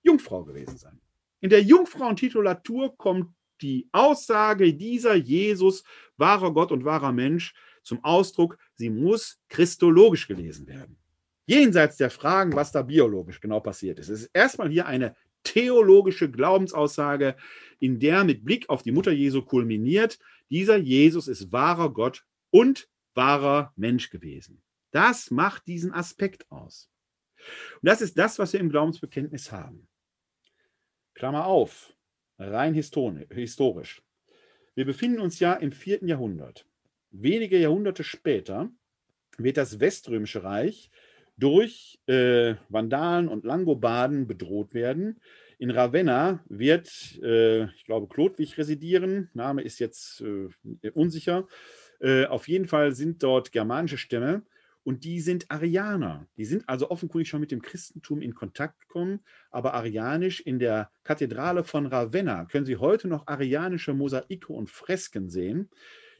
[0.06, 1.00] Jungfrau gewesen sein.
[1.40, 5.84] In der Jungfrauentitulatur kommt die Aussage dieser Jesus,
[6.16, 10.98] wahrer Gott und wahrer Mensch, zum Ausdruck, sie muss christologisch gelesen werden
[11.46, 14.08] jenseits der Fragen, was da biologisch genau passiert ist.
[14.08, 17.36] Es ist erstmal hier eine theologische Glaubensaussage,
[17.78, 20.18] in der mit Blick auf die Mutter Jesu kulminiert,
[20.50, 24.62] dieser Jesus ist wahrer Gott und wahrer Mensch gewesen.
[24.90, 26.90] Das macht diesen Aspekt aus.
[27.80, 29.86] Und das ist das, was wir im Glaubensbekenntnis haben.
[31.16, 31.94] Klammer auf,
[32.38, 34.02] rein historisch.
[34.74, 36.66] Wir befinden uns ja im vierten Jahrhundert.
[37.10, 38.70] Wenige Jahrhunderte später
[39.38, 40.90] wird das Weströmische Reich
[41.38, 45.18] durch äh, Vandalen und Langobarden bedroht werden.
[45.58, 49.30] In Ravenna wird, äh, ich glaube, Chlodwig residieren.
[49.32, 51.48] Name ist jetzt äh, unsicher.
[51.98, 54.42] Äh, auf jeden Fall sind dort germanische Stämme
[54.86, 56.28] und die sind Arianer.
[56.36, 59.18] Die sind also offenkundig schon mit dem Christentum in Kontakt gekommen,
[59.50, 65.28] aber arianisch in der Kathedrale von Ravenna können Sie heute noch arianische Mosaike und Fresken
[65.28, 65.68] sehen.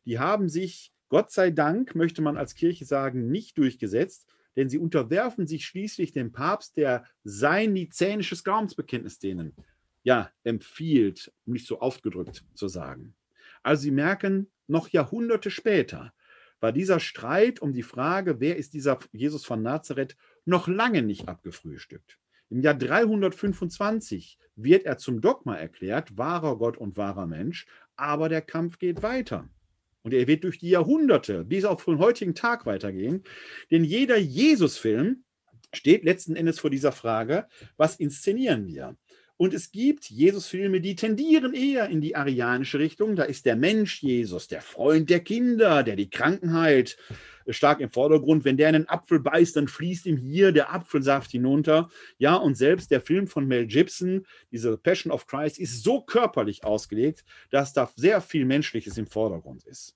[0.05, 4.79] Die haben sich, Gott sei Dank, möchte man als Kirche sagen, nicht durchgesetzt, denn sie
[4.79, 9.55] unterwerfen sich schließlich dem Papst, der sein nizänisches Glaubensbekenntnis denen
[10.03, 13.15] ja empfiehlt, um nicht so aufgedrückt zu sagen.
[13.63, 16.13] Also sie merken, noch Jahrhunderte später
[16.61, 21.29] war dieser Streit um die Frage, wer ist dieser Jesus von Nazareth, noch lange nicht
[21.29, 22.19] abgefrühstückt.
[22.49, 28.43] Im Jahr 325 wird er zum Dogma erklärt, wahrer Gott und wahrer Mensch, aber der
[28.43, 29.49] Kampf geht weiter.
[30.03, 33.25] Und er wird durch die Jahrhunderte bis auf den heutigen Tag weitergehen.
[33.73, 35.25] Denn jeder Jesus-Film
[35.75, 38.97] steht letzten Endes vor dieser Frage, was inszenieren wir?
[39.39, 43.17] Und es gibt Jesus-Filme, die tendieren eher in die arianische Richtung.
[43.17, 46.97] Da ist der Mensch Jesus, der Freund der Kinder, der die Kranken heilt,
[47.49, 48.45] stark im Vordergrund.
[48.45, 51.91] Wenn der einen Apfel beißt, dann fließt ihm hier der Apfelsaft hinunter.
[52.17, 56.65] Ja, und selbst der Film von Mel Gibson, diese Passion of Christ, ist so körperlich
[56.65, 59.96] ausgelegt, dass da sehr viel Menschliches im Vordergrund ist.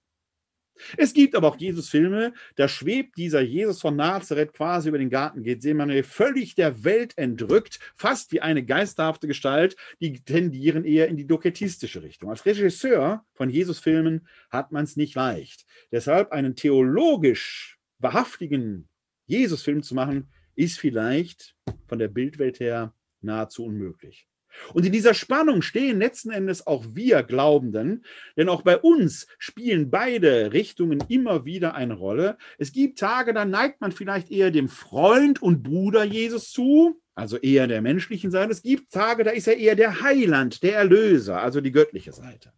[0.96, 5.42] Es gibt aber auch Jesus-Filme, da schwebt dieser Jesus von Nazareth quasi über den Garten
[5.42, 11.16] geht, wir völlig der Welt entrückt, fast wie eine geisterhafte Gestalt, die tendieren eher in
[11.16, 12.30] die doketistische Richtung.
[12.30, 15.66] Als Regisseur von Jesus-Filmen hat man es nicht leicht.
[15.92, 18.88] Deshalb einen theologisch wahrhaftigen
[19.26, 21.56] Jesus-Film zu machen, ist vielleicht
[21.86, 24.29] von der Bildwelt her nahezu unmöglich.
[24.74, 28.04] Und in dieser Spannung stehen letzten Endes auch wir Glaubenden,
[28.36, 32.36] denn auch bei uns spielen beide Richtungen immer wieder eine Rolle.
[32.58, 37.36] Es gibt Tage, da neigt man vielleicht eher dem Freund und Bruder Jesus zu, also
[37.36, 38.52] eher der menschlichen Seite.
[38.52, 42.52] Es gibt Tage, da ist er eher der Heiland, der Erlöser, also die göttliche Seite.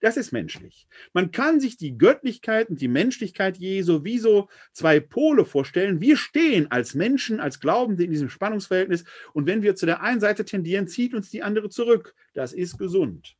[0.00, 0.86] Das ist menschlich.
[1.12, 6.00] Man kann sich die Göttlichkeit und die Menschlichkeit Jesu wie so zwei Pole vorstellen.
[6.00, 10.20] Wir stehen als Menschen, als Glaubende in diesem Spannungsverhältnis und wenn wir zu der einen
[10.20, 12.14] Seite tendieren, zieht uns die andere zurück.
[12.34, 13.36] Das ist gesund.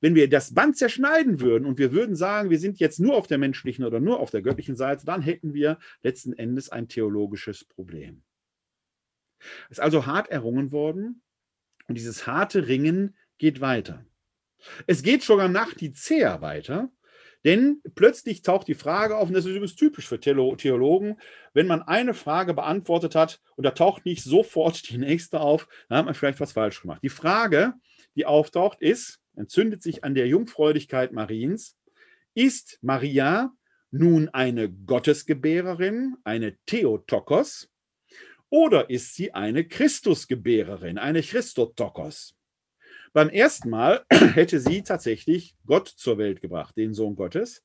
[0.00, 3.26] Wenn wir das Band zerschneiden würden und wir würden sagen, wir sind jetzt nur auf
[3.26, 7.64] der menschlichen oder nur auf der göttlichen Seite, dann hätten wir letzten Endes ein theologisches
[7.64, 8.22] Problem.
[9.70, 11.22] Es ist also hart errungen worden
[11.88, 14.04] und dieses harte Ringen geht weiter.
[14.86, 16.90] Es geht sogar nach Nicea weiter,
[17.44, 21.18] denn plötzlich taucht die Frage auf, und das ist übrigens typisch für Theologen,
[21.54, 25.98] wenn man eine Frage beantwortet hat und da taucht nicht sofort die nächste auf, dann
[25.98, 27.00] hat man vielleicht was falsch gemacht.
[27.02, 27.74] Die Frage,
[28.14, 31.76] die auftaucht, ist, entzündet sich an der Jungfräulichkeit Mariens,
[32.34, 33.52] ist Maria
[33.90, 37.68] nun eine Gottesgebärerin, eine Theotokos,
[38.48, 42.36] oder ist sie eine Christusgebärerin, eine Christotokos?
[43.12, 47.62] Beim ersten Mal hätte sie tatsächlich Gott zur Welt gebracht, den Sohn Gottes.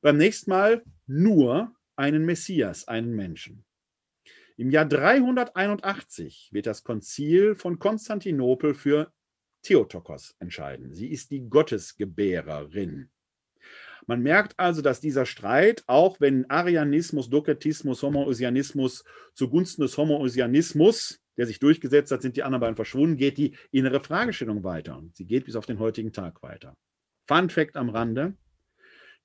[0.00, 3.64] Beim nächsten Mal nur einen Messias, einen Menschen.
[4.56, 9.12] Im Jahr 381 wird das Konzil von Konstantinopel für
[9.62, 10.92] Theotokos entscheiden.
[10.92, 13.10] Sie ist die Gottesgebärerin.
[14.06, 21.46] Man merkt also, dass dieser Streit, auch wenn Arianismus, Doketismus, Homoousianismus zugunsten des Homoousianismus, der
[21.46, 25.02] sich durchgesetzt hat, sind die anderen beiden verschwunden, geht die innere Fragestellung weiter.
[25.14, 26.76] Sie geht bis auf den heutigen Tag weiter.
[27.26, 28.34] Fun Fact am Rande: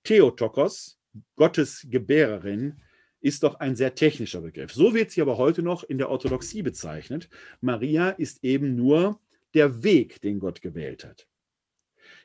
[0.06, 0.98] Theotokos,
[1.36, 2.82] Gottes Gebärerin,
[3.20, 4.72] ist doch ein sehr technischer Begriff.
[4.72, 7.28] So wird sie aber heute noch in der Orthodoxie bezeichnet.
[7.60, 9.20] Maria ist eben nur
[9.54, 11.28] der Weg, den Gott gewählt hat.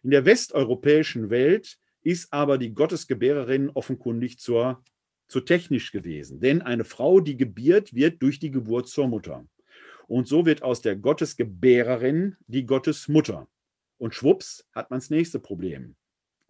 [0.04, 4.84] In der westeuropäischen Welt ist aber die Gottesgebärerin offenkundig zur,
[5.26, 6.38] zu technisch gewesen.
[6.38, 9.44] Denn eine Frau, die gebiert, wird durch die Geburt zur Mutter.
[10.10, 13.46] Und so wird aus der Gottesgebärerin die Gottesmutter.
[13.96, 15.94] Und schwupps hat man das nächste Problem.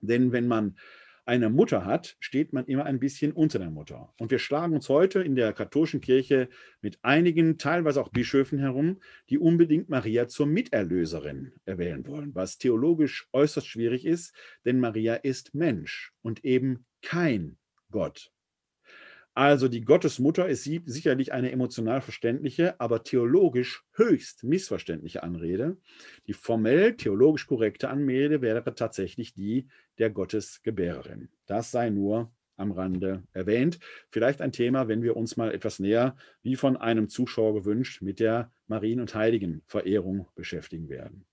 [0.01, 0.79] Denn wenn man
[1.27, 4.15] eine Mutter hat, steht man immer ein bisschen unter der Mutter.
[4.19, 6.49] Und wir schlagen uns heute in der katholischen Kirche
[6.81, 8.99] mit einigen, teilweise auch Bischöfen herum,
[9.29, 14.35] die unbedingt Maria zur Miterlöserin erwählen wollen, was theologisch äußerst schwierig ist,
[14.65, 17.59] denn Maria ist Mensch und eben kein
[17.91, 18.33] Gott.
[19.41, 25.79] Also die Gottesmutter ist sicherlich eine emotional verständliche, aber theologisch höchst missverständliche Anrede.
[26.27, 29.67] Die formell theologisch korrekte Anrede wäre tatsächlich die
[29.97, 31.31] der Gottesgebärerin.
[31.47, 33.79] Das sei nur am Rande erwähnt.
[34.11, 38.21] Vielleicht ein Thema, wenn wir uns mal etwas näher, wie von einem Zuschauer gewünscht, mit
[38.21, 41.25] der Marien- und Heiligenverehrung beschäftigen werden.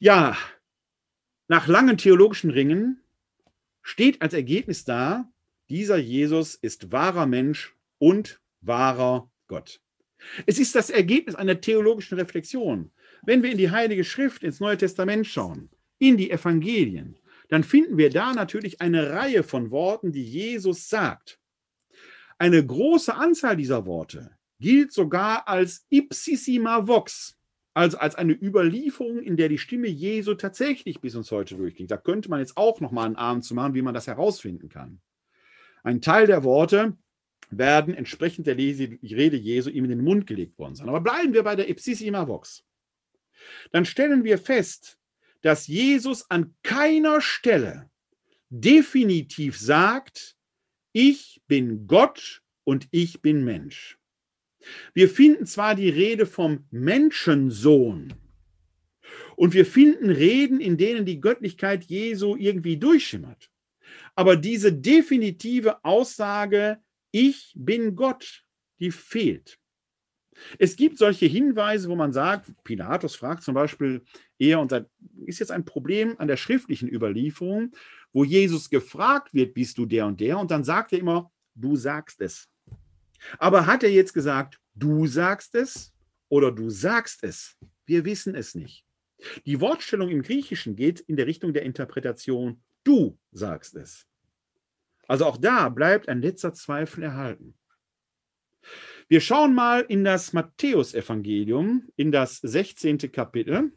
[0.00, 0.36] Ja,
[1.46, 3.04] nach langen theologischen Ringen
[3.82, 5.32] steht als Ergebnis da,
[5.70, 9.80] dieser Jesus ist wahrer Mensch und wahrer Gott.
[10.46, 12.90] Es ist das Ergebnis einer theologischen Reflexion.
[13.22, 17.96] Wenn wir in die Heilige Schrift, ins Neue Testament schauen, in die Evangelien, dann finden
[17.96, 21.40] wir da natürlich eine Reihe von Worten, die Jesus sagt.
[22.38, 27.36] Eine große Anzahl dieser Worte gilt sogar als ipsissima vox,
[27.74, 31.90] also als eine Überlieferung, in der die Stimme Jesu tatsächlich bis uns heute durchklingt.
[31.90, 34.68] Da könnte man jetzt auch noch mal einen Abend zu machen, wie man das herausfinden
[34.68, 35.00] kann.
[35.82, 36.96] Ein Teil der Worte
[37.50, 40.88] werden entsprechend der Rede Jesu ihm in den Mund gelegt worden sein.
[40.88, 42.64] Aber bleiben wir bei der Ipsissima Vox.
[43.72, 44.98] Dann stellen wir fest,
[45.42, 47.90] dass Jesus an keiner Stelle
[48.50, 50.36] definitiv sagt,
[50.92, 53.98] ich bin Gott und ich bin Mensch.
[54.92, 58.12] Wir finden zwar die Rede vom Menschensohn
[59.36, 63.50] und wir finden Reden, in denen die Göttlichkeit Jesu irgendwie durchschimmert.
[64.18, 66.78] Aber diese definitive Aussage,
[67.12, 68.42] ich bin Gott,
[68.80, 69.60] die fehlt.
[70.58, 74.02] Es gibt solche Hinweise, wo man sagt, Pilatus fragt zum Beispiel
[74.36, 74.84] eher, und da
[75.24, 77.70] ist jetzt ein Problem an der schriftlichen Überlieferung,
[78.12, 80.36] wo Jesus gefragt wird, bist du der und der?
[80.40, 82.48] Und dann sagt er immer, du sagst es.
[83.38, 85.94] Aber hat er jetzt gesagt, du sagst es
[86.28, 87.56] oder du sagst es?
[87.86, 88.84] Wir wissen es nicht.
[89.46, 94.06] Die Wortstellung im Griechischen geht in der Richtung der Interpretation, du sagst es.
[95.06, 97.54] Also auch da bleibt ein letzter Zweifel erhalten.
[99.08, 102.98] Wir schauen mal in das Matthäusevangelium, in das 16.
[103.12, 103.72] Kapitel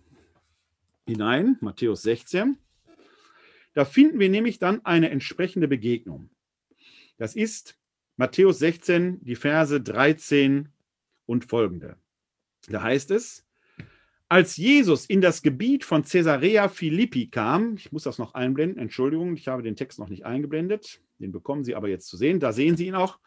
[1.06, 2.58] hinein, Matthäus 16.
[3.74, 6.30] Da finden wir nämlich dann eine entsprechende Begegnung.
[7.18, 7.78] Das ist
[8.18, 10.70] Matthäus 16, die Verse 13
[11.26, 11.98] und folgende.
[12.68, 13.46] Da heißt es,
[14.32, 19.36] als Jesus in das Gebiet von Caesarea Philippi kam, ich muss das noch einblenden, Entschuldigung,
[19.36, 22.54] ich habe den Text noch nicht eingeblendet, den bekommen Sie aber jetzt zu sehen, da
[22.54, 23.20] sehen Sie ihn auch.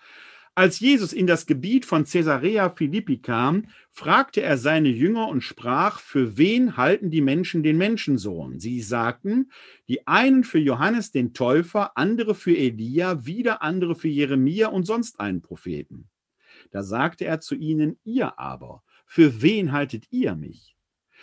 [0.54, 6.00] Als Jesus in das Gebiet von Caesarea Philippi kam, fragte er seine Jünger und sprach,
[6.00, 8.58] für wen halten die Menschen den Menschensohn?
[8.58, 9.50] Sie sagten,
[9.88, 15.20] die einen für Johannes den Täufer, andere für Elia, wieder andere für Jeremia und sonst
[15.20, 16.08] einen Propheten.
[16.70, 20.73] Da sagte er zu ihnen, ihr aber, für wen haltet ihr mich?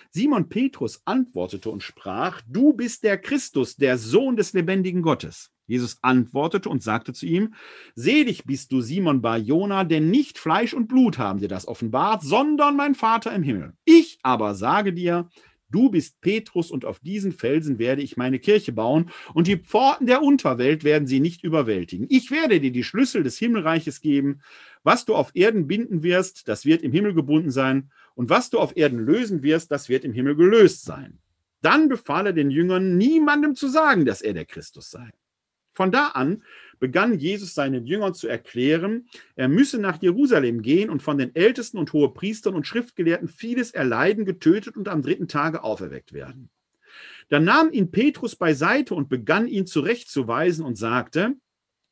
[0.10, 5.52] Simon Petrus antwortete und sprach, du bist der Christus, der Sohn des lebendigen Gottes.
[5.68, 7.54] Jesus antwortete und sagte zu ihm,
[7.96, 12.24] Selig bist du, Simon Bar Jona, denn nicht Fleisch und Blut haben dir das offenbart,
[12.24, 13.74] sondern mein Vater im Himmel.
[13.86, 15.30] Ich aber sage dir,
[15.72, 20.06] Du bist Petrus und auf diesen Felsen werde ich meine Kirche bauen und die Pforten
[20.06, 22.08] der Unterwelt werden sie nicht überwältigen.
[22.10, 24.42] Ich werde dir die Schlüssel des Himmelreiches geben.
[24.84, 28.60] Was du auf Erden binden wirst, das wird im Himmel gebunden sein und was du
[28.60, 31.20] auf Erden lösen wirst, das wird im Himmel gelöst sein.
[31.62, 35.12] Dann befahl er den Jüngern, niemandem zu sagen, dass er der Christus sei.
[35.74, 36.44] Von da an
[36.80, 41.78] begann Jesus seinen Jüngern zu erklären, er müsse nach Jerusalem gehen und von den Ältesten
[41.78, 46.50] und Hohepriestern und Schriftgelehrten vieles erleiden, getötet und am dritten Tage auferweckt werden.
[47.30, 51.36] Dann nahm ihn Petrus beiseite und begann ihn zurechtzuweisen und sagte,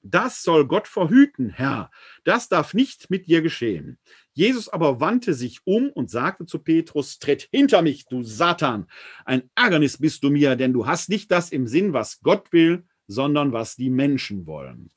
[0.02, 1.92] das soll Gott verhüten, Herr.
[2.24, 4.00] Das darf nicht mit dir geschehen.
[4.40, 8.88] Jesus aber wandte sich um und sagte zu Petrus, tritt hinter mich, du Satan.
[9.26, 12.86] Ein Ärgernis bist du mir, denn du hast nicht das im Sinn, was Gott will,
[13.06, 14.92] sondern was die Menschen wollen.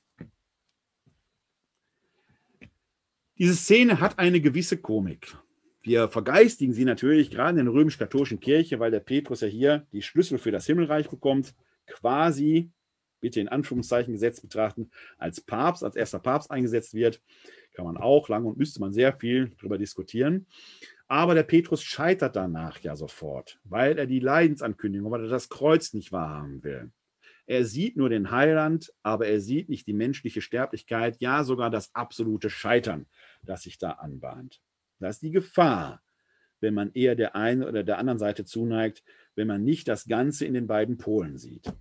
[3.36, 5.36] Diese Szene hat eine gewisse Komik.
[5.82, 10.02] Wir vergeistigen sie natürlich gerade in der römisch-katholischen Kirche, weil der Petrus ja hier die
[10.02, 11.56] Schlüssel für das Himmelreich bekommt,
[11.89, 12.70] quasi,
[13.19, 17.20] bitte in Anführungszeichen gesetzt betrachten, als Papst, als erster Papst eingesetzt wird.
[17.74, 20.46] Kann man auch lange und müsste man sehr viel darüber diskutieren.
[21.08, 25.92] Aber der Petrus scheitert danach ja sofort, weil er die Leidensankündigung, weil er das Kreuz
[25.92, 26.90] nicht wahrhaben will.
[27.46, 31.94] Er sieht nur den Heiland, aber er sieht nicht die menschliche Sterblichkeit, ja sogar das
[31.94, 33.06] absolute Scheitern,
[33.42, 34.60] das sich da anbahnt.
[35.00, 36.00] Das ist die Gefahr,
[36.60, 39.02] wenn man eher der einen oder der anderen Seite zuneigt,
[39.34, 41.72] wenn man nicht das Ganze in den beiden Polen sieht.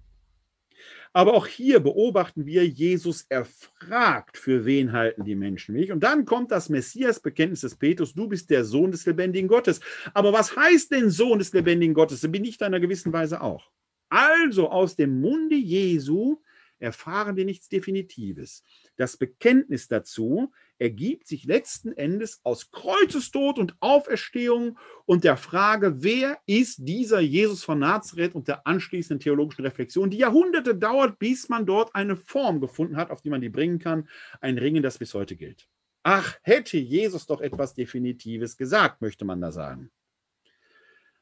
[1.14, 5.92] Aber auch hier beobachten wir, Jesus erfragt, für wen halten die Menschen mich.
[5.92, 9.82] Und dann kommt das Messias-Bekenntnis des Petrus, du bist der Sohn des lebendigen Gottes.
[10.14, 12.22] Aber was heißt denn Sohn des lebendigen Gottes?
[12.32, 13.72] Bin ich da in einer gewissen Weise auch.
[14.10, 16.42] Also aus dem Munde Jesu
[16.82, 18.64] erfahren wir nichts Definitives.
[18.98, 26.40] Das Bekenntnis dazu ergibt sich letzten Endes aus Kreuzestod und Auferstehung und der Frage, wer
[26.48, 31.66] ist dieser Jesus von Nazareth und der anschließenden theologischen Reflexion, die Jahrhunderte dauert, bis man
[31.66, 34.10] dort eine Form gefunden hat, auf die man die bringen kann.
[34.40, 35.68] Ein Ringen, das bis heute gilt.
[36.04, 39.92] Ach, hätte Jesus doch etwas Definitives gesagt, möchte man da sagen.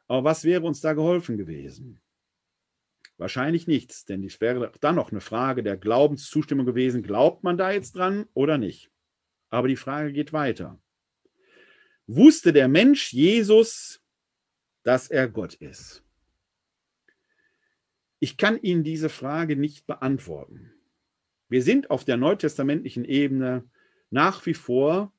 [0.08, 2.00] Aber was wäre uns da geholfen gewesen?
[3.20, 7.04] Wahrscheinlich nichts, denn es wäre dann noch eine Frage der Glaubenszustimmung gewesen.
[7.04, 8.92] Glaubt man da jetzt dran oder nicht?
[9.50, 10.82] Aber die Frage geht weiter.
[12.08, 14.02] Wusste der Mensch Jesus,
[14.84, 16.02] dass er Gott ist?
[18.20, 20.72] Ich kann Ihnen diese Frage nicht beantworten.
[21.50, 23.70] Wir sind auf der neutestamentlichen Ebene
[24.12, 25.12] nach wie vor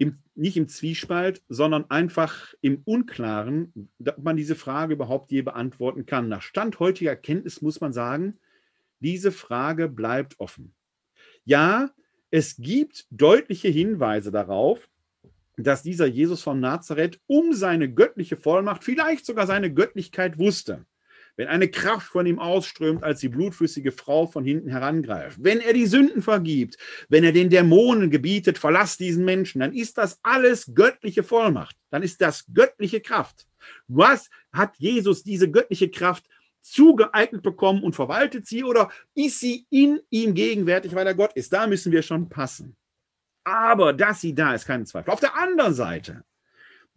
[0.00, 6.06] im, nicht im Zwiespalt, sondern einfach im Unklaren, ob man diese Frage überhaupt je beantworten
[6.06, 6.26] kann.
[6.26, 8.38] Nach Stand heutiger Kenntnis muss man sagen,
[9.00, 10.72] diese Frage bleibt offen.
[11.44, 11.90] Ja,
[12.30, 14.88] es gibt deutliche Hinweise darauf,
[15.58, 20.86] dass dieser Jesus von Nazareth um seine göttliche Vollmacht, vielleicht sogar seine Göttlichkeit wusste.
[21.40, 25.72] Wenn eine Kraft von ihm ausströmt, als die blutflüssige Frau von hinten herangreift, wenn er
[25.72, 26.76] die Sünden vergibt,
[27.08, 31.76] wenn er den Dämonen gebietet, verlass diesen Menschen, dann ist das alles göttliche Vollmacht.
[31.88, 33.46] Dann ist das göttliche Kraft.
[33.88, 36.26] Was hat Jesus diese göttliche Kraft
[36.60, 41.54] zugeeignet bekommen und verwaltet sie oder ist sie in ihm gegenwärtig, weil er Gott ist?
[41.54, 42.76] Da müssen wir schon passen.
[43.44, 45.10] Aber dass sie da ist, kein Zweifel.
[45.10, 46.22] Auf der anderen Seite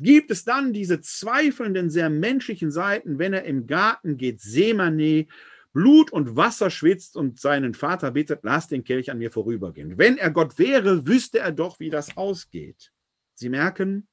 [0.04, 5.28] gibt es dann diese zweifelnden, sehr menschlichen Seiten, wenn er im Garten geht, Semane,
[5.74, 9.98] Blut und Wasser schwitzt und seinen Vater bittet, lass den Kelch an mir vorübergehen.
[9.98, 12.92] Wenn er Gott wäre, wüsste er doch, wie das ausgeht.
[13.34, 14.08] Sie merken,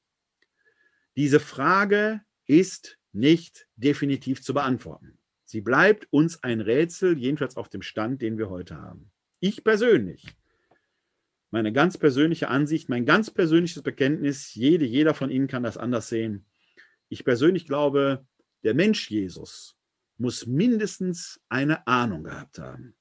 [1.15, 5.19] diese Frage ist nicht definitiv zu beantworten.
[5.45, 9.11] Sie bleibt uns ein Rätsel, jedenfalls auf dem Stand, den wir heute haben.
[9.39, 10.25] Ich persönlich,
[11.51, 16.07] meine ganz persönliche Ansicht, mein ganz persönliches Bekenntnis, jede, jeder von Ihnen kann das anders
[16.09, 16.45] sehen.
[17.09, 18.25] Ich persönlich glaube,
[18.63, 19.77] der Mensch Jesus
[20.17, 22.95] muss mindestens eine Ahnung gehabt haben.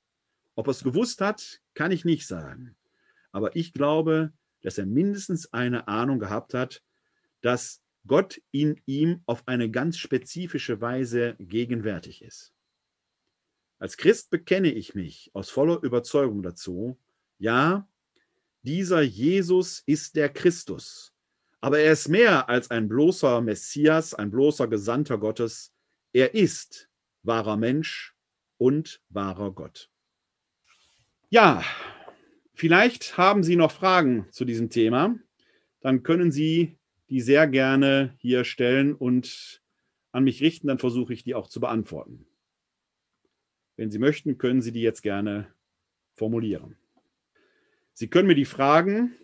[0.56, 2.76] Ob er es gewusst hat, kann ich nicht sagen.
[3.30, 4.32] Aber ich glaube,
[4.62, 6.82] dass er mindestens eine Ahnung gehabt hat,
[7.40, 12.52] dass Gott in ihm auf eine ganz spezifische Weise gegenwärtig ist.
[13.78, 16.98] Als Christ bekenne ich mich aus voller Überzeugung dazu,
[17.38, 17.88] ja,
[18.62, 21.12] dieser Jesus ist der Christus,
[21.60, 25.72] aber er ist mehr als ein bloßer Messias, ein bloßer Gesandter Gottes.
[26.12, 26.88] Er ist
[27.22, 28.14] wahrer Mensch
[28.58, 29.90] und wahrer Gott.
[31.28, 31.62] Ja,
[32.54, 35.16] vielleicht haben Sie noch Fragen zu diesem Thema.
[35.80, 36.78] Dann können Sie
[37.08, 39.62] die sehr gerne hier stellen und
[40.12, 42.26] an mich richten, dann versuche ich die auch zu beantworten.
[43.76, 45.52] Wenn Sie möchten, können Sie die jetzt gerne
[46.14, 46.76] formulieren.
[47.92, 49.14] Sie können mir die Fragen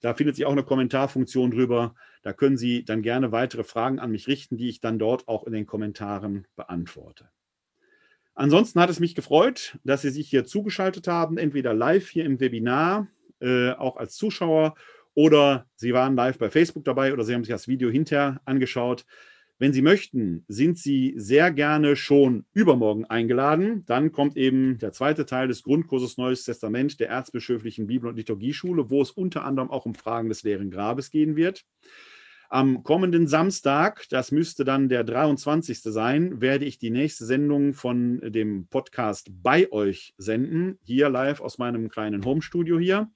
[0.00, 1.96] Da findet sich auch eine Kommentarfunktion drüber.
[2.22, 5.44] Da können Sie dann gerne weitere Fragen an mich richten, die ich dann dort auch
[5.44, 7.30] in den Kommentaren beantworte.
[8.34, 12.40] Ansonsten hat es mich gefreut, dass Sie sich hier zugeschaltet haben, entweder live hier im
[12.40, 13.08] Webinar,
[13.40, 14.74] äh, auch als Zuschauer
[15.14, 19.04] oder Sie waren live bei Facebook dabei oder Sie haben sich das Video hinterher angeschaut.
[19.58, 23.84] Wenn Sie möchten, sind Sie sehr gerne schon übermorgen eingeladen.
[23.84, 28.88] Dann kommt eben der zweite Teil des Grundkurses Neues Testament der Erzbischöflichen Bibel- und Liturgieschule,
[28.88, 31.66] wo es unter anderem auch um Fragen des leeren Grabes gehen wird.
[32.52, 35.82] Am kommenden Samstag, das müsste dann der 23.
[35.82, 41.58] sein, werde ich die nächste Sendung von dem Podcast bei euch senden, hier live aus
[41.58, 43.08] meinem kleinen Homestudio hier.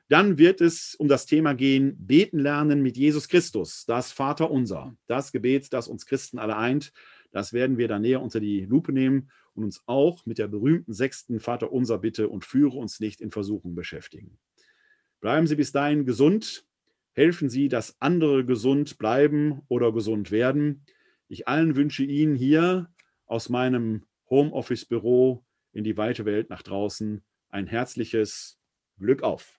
[0.08, 4.96] Dann wird es um das Thema gehen, beten lernen mit Jesus Christus, das Vater unser,
[5.06, 6.94] das Gebet, das uns Christen alle eint.
[7.30, 10.94] Das werden wir dann näher unter die Lupe nehmen und uns auch mit der berühmten
[10.94, 14.38] sechsten Vater unser Bitte und führe uns nicht in Versuchung beschäftigen.
[15.24, 16.66] Bleiben Sie bis dahin gesund.
[17.12, 20.84] Helfen Sie, dass andere gesund bleiben oder gesund werden.
[21.28, 22.92] Ich allen wünsche Ihnen hier
[23.24, 25.42] aus meinem Homeoffice-Büro
[25.72, 28.58] in die weite Welt nach draußen ein herzliches
[28.98, 29.58] Glück auf.